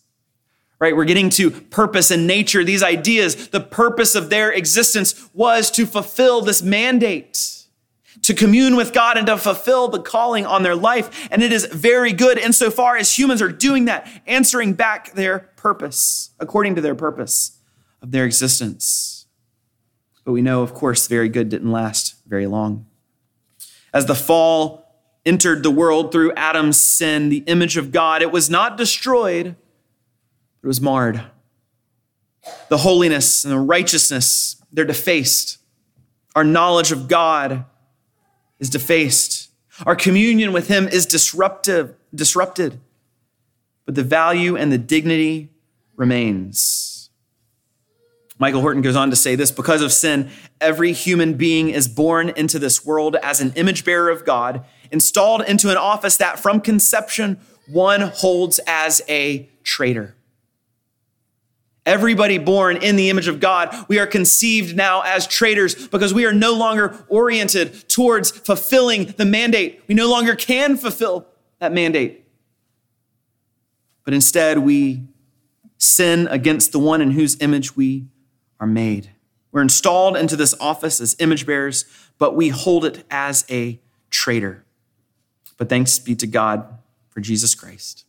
right? 0.80 0.96
We're 0.96 1.04
getting 1.04 1.30
to 1.30 1.50
purpose 1.50 2.10
and 2.10 2.26
nature, 2.26 2.62
these 2.62 2.82
ideas. 2.82 3.48
The 3.48 3.60
purpose 3.60 4.14
of 4.14 4.30
their 4.30 4.50
existence 4.52 5.28
was 5.34 5.70
to 5.72 5.86
fulfill 5.86 6.40
this 6.40 6.62
mandate, 6.62 7.64
to 8.22 8.34
commune 8.34 8.76
with 8.76 8.92
God 8.92 9.16
and 9.16 9.26
to 9.26 9.36
fulfill 9.36 9.88
the 9.88 10.00
calling 10.00 10.46
on 10.46 10.62
their 10.62 10.76
life. 10.76 11.28
And 11.30 11.42
it 11.42 11.52
is 11.52 11.66
very 11.66 12.12
good 12.12 12.38
insofar 12.38 12.96
as 12.96 13.18
humans 13.18 13.42
are 13.42 13.50
doing 13.50 13.86
that, 13.86 14.08
answering 14.26 14.74
back 14.74 15.12
their 15.12 15.50
purpose, 15.56 16.30
according 16.38 16.76
to 16.76 16.80
their 16.80 16.94
purpose 16.94 17.58
of 18.00 18.12
their 18.12 18.24
existence. 18.24 19.26
But 20.24 20.32
we 20.32 20.42
know, 20.42 20.62
of 20.62 20.74
course, 20.74 21.06
very 21.08 21.28
good 21.28 21.48
didn't 21.48 21.72
last 21.72 22.16
very 22.26 22.46
long. 22.46 22.86
As 23.92 24.06
the 24.06 24.14
fall 24.14 24.86
entered 25.24 25.62
the 25.62 25.70
world 25.70 26.12
through 26.12 26.32
Adam's 26.34 26.80
sin, 26.80 27.28
the 27.28 27.44
image 27.46 27.76
of 27.76 27.92
God, 27.92 28.22
it 28.22 28.32
was 28.32 28.48
not 28.48 28.76
destroyed 28.76 29.56
it 30.62 30.66
was 30.66 30.80
marred. 30.80 31.22
The 32.68 32.78
holiness 32.78 33.44
and 33.44 33.52
the 33.52 33.58
righteousness, 33.58 34.62
they're 34.72 34.84
defaced. 34.84 35.58
Our 36.34 36.44
knowledge 36.44 36.92
of 36.92 37.08
God 37.08 37.64
is 38.58 38.70
defaced. 38.70 39.50
Our 39.86 39.96
communion 39.96 40.52
with 40.52 40.68
Him 40.68 40.88
is 40.88 41.06
disruptive, 41.06 41.94
disrupted. 42.14 42.80
But 43.84 43.94
the 43.94 44.02
value 44.02 44.56
and 44.56 44.72
the 44.72 44.78
dignity 44.78 45.50
remains. 45.96 46.87
Michael 48.38 48.60
Horton 48.60 48.82
goes 48.82 48.96
on 48.96 49.10
to 49.10 49.16
say 49.16 49.34
this 49.34 49.50
because 49.50 49.82
of 49.82 49.92
sin, 49.92 50.30
every 50.60 50.92
human 50.92 51.34
being 51.34 51.70
is 51.70 51.88
born 51.88 52.30
into 52.30 52.58
this 52.58 52.84
world 52.84 53.16
as 53.16 53.40
an 53.40 53.52
image 53.56 53.84
bearer 53.84 54.10
of 54.10 54.24
God, 54.24 54.64
installed 54.92 55.42
into 55.42 55.70
an 55.70 55.76
office 55.76 56.16
that 56.18 56.38
from 56.38 56.60
conception 56.60 57.40
one 57.68 58.00
holds 58.00 58.60
as 58.66 59.02
a 59.08 59.48
traitor. 59.64 60.14
Everybody 61.84 62.38
born 62.38 62.76
in 62.76 62.96
the 62.96 63.08
image 63.08 63.28
of 63.28 63.40
God, 63.40 63.74
we 63.88 63.98
are 63.98 64.06
conceived 64.06 64.76
now 64.76 65.00
as 65.02 65.26
traitors 65.26 65.88
because 65.88 66.12
we 66.12 66.26
are 66.26 66.34
no 66.34 66.52
longer 66.52 67.04
oriented 67.08 67.88
towards 67.88 68.30
fulfilling 68.30 69.06
the 69.16 69.24
mandate. 69.24 69.82
We 69.88 69.94
no 69.94 70.08
longer 70.08 70.36
can 70.36 70.76
fulfill 70.76 71.26
that 71.60 71.72
mandate. 71.72 72.24
But 74.04 74.12
instead, 74.12 74.58
we 74.58 75.02
sin 75.78 76.28
against 76.28 76.72
the 76.72 76.78
one 76.78 77.00
in 77.00 77.12
whose 77.12 77.40
image 77.40 77.74
we 77.74 78.06
are 78.60 78.66
made. 78.66 79.10
We're 79.52 79.62
installed 79.62 80.16
into 80.16 80.36
this 80.36 80.54
office 80.60 81.00
as 81.00 81.16
image 81.18 81.46
bearers, 81.46 81.84
but 82.18 82.34
we 82.34 82.48
hold 82.48 82.84
it 82.84 83.04
as 83.10 83.44
a 83.50 83.80
traitor. 84.10 84.64
But 85.56 85.68
thanks 85.68 85.98
be 85.98 86.14
to 86.16 86.26
God 86.26 86.66
for 87.10 87.20
Jesus 87.20 87.54
Christ 87.54 88.04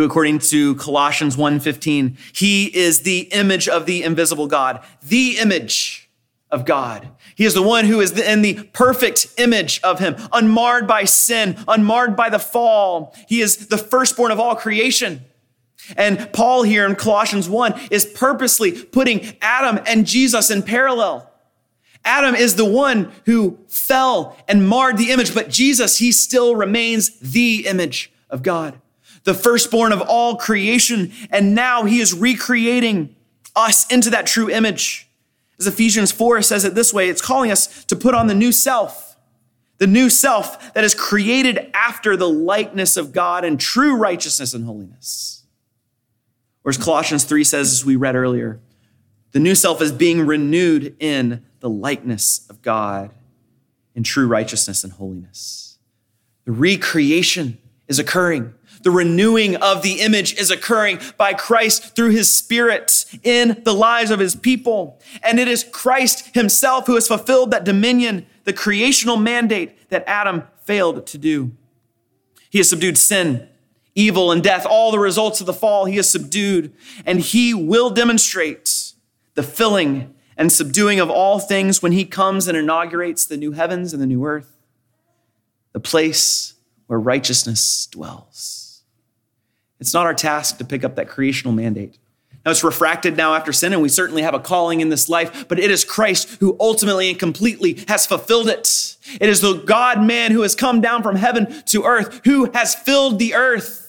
who 0.00 0.06
according 0.06 0.38
to 0.38 0.74
Colossians 0.76 1.36
1:15, 1.36 2.16
he 2.32 2.66
is 2.66 3.00
the 3.00 3.28
image 3.32 3.68
of 3.68 3.86
the 3.86 4.02
invisible 4.02 4.46
God, 4.46 4.80
the 5.02 5.38
image 5.38 6.08
of 6.50 6.64
God. 6.64 7.08
He 7.34 7.44
is 7.44 7.54
the 7.54 7.62
one 7.62 7.84
who 7.84 8.00
is 8.00 8.18
in 8.18 8.42
the 8.42 8.54
perfect 8.72 9.26
image 9.36 9.80
of 9.82 9.98
him, 9.98 10.16
unmarred 10.32 10.86
by 10.86 11.04
sin, 11.04 11.56
unmarred 11.68 12.16
by 12.16 12.28
the 12.28 12.38
fall. 12.38 13.14
He 13.28 13.40
is 13.40 13.68
the 13.68 13.78
firstborn 13.78 14.32
of 14.32 14.40
all 14.40 14.56
creation. 14.56 15.24
And 15.96 16.32
Paul 16.32 16.62
here 16.62 16.86
in 16.86 16.94
Colossians 16.94 17.48
1 17.48 17.88
is 17.90 18.04
purposely 18.04 18.72
putting 18.72 19.36
Adam 19.40 19.82
and 19.86 20.06
Jesus 20.06 20.50
in 20.50 20.62
parallel. 20.62 21.30
Adam 22.04 22.34
is 22.34 22.56
the 22.56 22.64
one 22.64 23.12
who 23.26 23.58
fell 23.68 24.36
and 24.48 24.66
marred 24.66 24.96
the 24.96 25.10
image, 25.10 25.34
but 25.34 25.50
Jesus, 25.50 25.98
he 25.98 26.12
still 26.12 26.56
remains 26.56 27.18
the 27.20 27.66
image 27.66 28.10
of 28.30 28.42
God 28.42 28.80
the 29.24 29.34
firstborn 29.34 29.92
of 29.92 30.00
all 30.00 30.36
creation, 30.36 31.12
and 31.30 31.54
now 31.54 31.84
he 31.84 32.00
is 32.00 32.14
recreating 32.14 33.14
us 33.54 33.90
into 33.92 34.10
that 34.10 34.26
true 34.26 34.50
image. 34.50 35.08
As 35.58 35.66
Ephesians 35.66 36.10
4 36.12 36.42
says 36.42 36.64
it 36.64 36.74
this 36.74 36.94
way 36.94 37.08
it's 37.08 37.20
calling 37.20 37.50
us 37.50 37.84
to 37.84 37.96
put 37.96 38.14
on 38.14 38.26
the 38.26 38.34
new 38.34 38.52
self, 38.52 39.16
the 39.78 39.86
new 39.86 40.08
self 40.08 40.72
that 40.74 40.84
is 40.84 40.94
created 40.94 41.70
after 41.74 42.16
the 42.16 42.28
likeness 42.28 42.96
of 42.96 43.12
God 43.12 43.44
and 43.44 43.60
true 43.60 43.96
righteousness 43.96 44.54
and 44.54 44.64
holiness. 44.64 45.39
Or 46.64 46.70
as 46.70 46.78
Colossians 46.78 47.24
3 47.24 47.44
says, 47.44 47.72
as 47.72 47.84
we 47.84 47.96
read 47.96 48.16
earlier, 48.16 48.60
the 49.32 49.40
new 49.40 49.54
self 49.54 49.80
is 49.80 49.92
being 49.92 50.26
renewed 50.26 50.96
in 50.98 51.44
the 51.60 51.70
likeness 51.70 52.46
of 52.50 52.62
God 52.62 53.10
in 53.94 54.02
true 54.02 54.26
righteousness 54.26 54.84
and 54.84 54.92
holiness. 54.92 55.78
The 56.44 56.52
recreation 56.52 57.58
is 57.88 57.98
occurring. 57.98 58.54
The 58.82 58.90
renewing 58.90 59.56
of 59.56 59.82
the 59.82 60.00
image 60.00 60.34
is 60.34 60.50
occurring 60.50 61.00
by 61.18 61.34
Christ 61.34 61.94
through 61.94 62.10
his 62.10 62.32
spirit 62.32 63.04
in 63.22 63.60
the 63.64 63.74
lives 63.74 64.10
of 64.10 64.20
his 64.20 64.34
people. 64.34 64.98
And 65.22 65.38
it 65.38 65.48
is 65.48 65.64
Christ 65.64 66.34
himself 66.34 66.86
who 66.86 66.94
has 66.94 67.06
fulfilled 67.06 67.50
that 67.50 67.64
dominion, 67.64 68.26
the 68.44 68.54
creational 68.54 69.18
mandate 69.18 69.90
that 69.90 70.04
Adam 70.06 70.44
failed 70.64 71.06
to 71.08 71.18
do. 71.18 71.52
He 72.48 72.58
has 72.58 72.70
subdued 72.70 72.96
sin, 72.96 73.49
evil, 74.00 74.32
and 74.32 74.42
death, 74.42 74.66
all 74.66 74.90
the 74.90 74.98
results 74.98 75.40
of 75.40 75.46
the 75.46 75.52
fall. 75.52 75.84
He 75.84 75.96
has 75.96 76.08
subdued, 76.08 76.72
and 77.04 77.20
he 77.20 77.52
will 77.54 77.90
demonstrate 77.90 78.92
the 79.34 79.42
filling 79.42 80.14
and 80.36 80.50
subduing 80.50 80.98
of 81.00 81.10
all 81.10 81.38
things 81.38 81.82
when 81.82 81.92
he 81.92 82.04
comes 82.04 82.48
and 82.48 82.56
inaugurates 82.56 83.26
the 83.26 83.36
new 83.36 83.52
heavens 83.52 83.92
and 83.92 84.02
the 84.02 84.06
new 84.06 84.24
earth, 84.24 84.56
the 85.72 85.80
place 85.80 86.54
where 86.86 86.98
righteousness 86.98 87.86
dwells. 87.86 88.82
It's 89.78 89.94
not 89.94 90.06
our 90.06 90.14
task 90.14 90.58
to 90.58 90.64
pick 90.64 90.82
up 90.82 90.96
that 90.96 91.08
creational 91.08 91.52
mandate. 91.52 91.98
Now 92.44 92.52
it's 92.52 92.64
refracted 92.64 93.16
now 93.16 93.34
after 93.34 93.52
sin, 93.52 93.74
and 93.74 93.82
we 93.82 93.90
certainly 93.90 94.22
have 94.22 94.34
a 94.34 94.40
calling 94.40 94.80
in 94.80 94.88
this 94.88 95.10
life, 95.10 95.46
but 95.46 95.58
it 95.58 95.70
is 95.70 95.84
Christ 95.84 96.38
who 96.40 96.56
ultimately 96.58 97.10
and 97.10 97.18
completely 97.18 97.84
has 97.86 98.06
fulfilled 98.06 98.48
it. 98.48 98.96
It 99.20 99.28
is 99.28 99.42
the 99.42 99.54
God 99.54 100.02
man 100.02 100.32
who 100.32 100.40
has 100.40 100.54
come 100.54 100.80
down 100.80 101.02
from 101.02 101.16
heaven 101.16 101.62
to 101.66 101.84
earth, 101.84 102.22
who 102.24 102.50
has 102.52 102.74
filled 102.74 103.18
the 103.18 103.34
earth, 103.34 103.79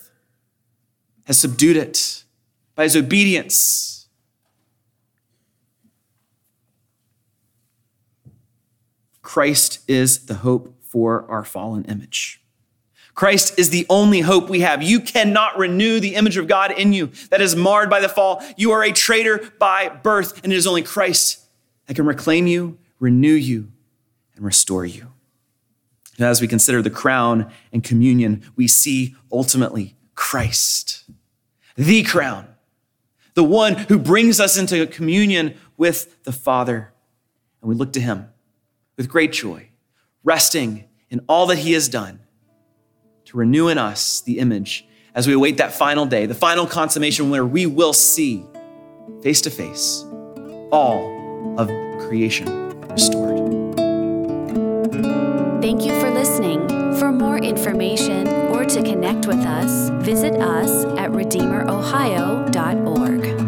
has 1.32 1.39
subdued 1.39 1.78
it 1.78 2.26
by 2.76 2.84
his 2.84 2.98
obedience. 2.98 4.10
Christ 9.22 9.80
is 9.88 10.26
the 10.26 10.34
hope 10.34 10.76
for 10.82 11.26
our 11.32 11.46
fallen 11.46 11.86
image. 11.86 12.41
Christ 13.13 13.58
is 13.58 13.70
the 13.70 13.86
only 13.89 14.20
hope 14.20 14.50
we 14.50 14.60
have. 14.60 14.84
You 14.84 15.00
cannot 15.00 15.58
renew 15.58 16.02
the 16.02 16.15
image 16.15 16.36
of 16.36 16.50
God 16.50 16.78
in 16.78 16.91
you 16.91 17.12
that 17.30 17.39
is 17.39 17.56
marred 17.56 17.89
by 17.89 18.02
the 18.02 18.10
fall. 18.10 18.44
You 18.58 18.72
are 18.72 18.84
a 18.84 18.91
traitor 18.91 19.54
by 19.58 19.88
birth, 19.88 20.44
and 20.44 20.52
it 20.52 20.58
is 20.58 20.67
only 20.67 20.82
Christ 20.82 21.46
that 21.86 21.94
can 21.94 22.06
reclaim 22.06 22.46
you, 22.46 22.78
renew 23.00 23.32
you, 23.32 23.72
and 24.36 24.44
restore 24.44 24.86
you. 24.86 25.13
And 26.17 26.26
as 26.26 26.41
we 26.41 26.48
consider 26.50 26.82
the 26.82 26.89
crown 26.89 27.50
and 27.72 27.86
communion, 27.86 28.44
we 28.58 28.67
see 28.67 29.15
ultimately 29.32 29.96
Christ, 30.13 31.06
the 31.75 32.03
crown, 32.03 32.47
the 33.34 33.43
one 33.43 33.75
who 33.75 33.97
brings 33.97 34.39
us 34.39 34.57
into 34.57 34.86
communion 34.88 35.55
with 35.77 36.23
the 36.23 36.31
Father. 36.31 36.93
And 37.62 37.69
we 37.69 37.75
look 37.75 37.93
to 37.93 38.01
him 38.01 38.29
with 38.97 39.10
great 39.10 39.31
joy, 39.31 39.69
resting 40.23 40.86
in 41.10 41.21
all 41.27 41.45
that 41.47 41.60
he 41.60 41.73
has 41.73 41.88
done 41.89 42.19
to 43.25 43.38
renew 43.38 43.67
in 43.67 43.77
us 43.77 44.21
the 44.21 44.39
image 44.39 44.86
as 45.13 45.27
we 45.27 45.34
await 45.34 45.57
that 45.57 45.73
final 45.73 46.05
day, 46.05 46.25
the 46.25 46.36
final 46.36 46.65
consummation 46.65 47.29
where 47.29 47.45
we 47.45 47.65
will 47.65 47.93
see 47.93 48.45
face 49.21 49.41
to 49.41 49.49
face 49.49 50.05
all 50.71 51.55
of 51.57 51.67
creation 52.07 52.47
restored. 52.89 53.39
Thank 55.62 55.86
you 55.86 55.99
for 55.99 56.10
listening. 56.10 56.67
For 56.97 57.12
more 57.12 57.38
information 57.38 58.27
or 58.27 58.40
to 58.73 58.84
connect 58.84 59.27
with 59.27 59.39
us, 59.39 59.89
visit 60.05 60.34
us 60.36 60.86
at 60.97 61.12
redeemerohio.org. 61.12 63.40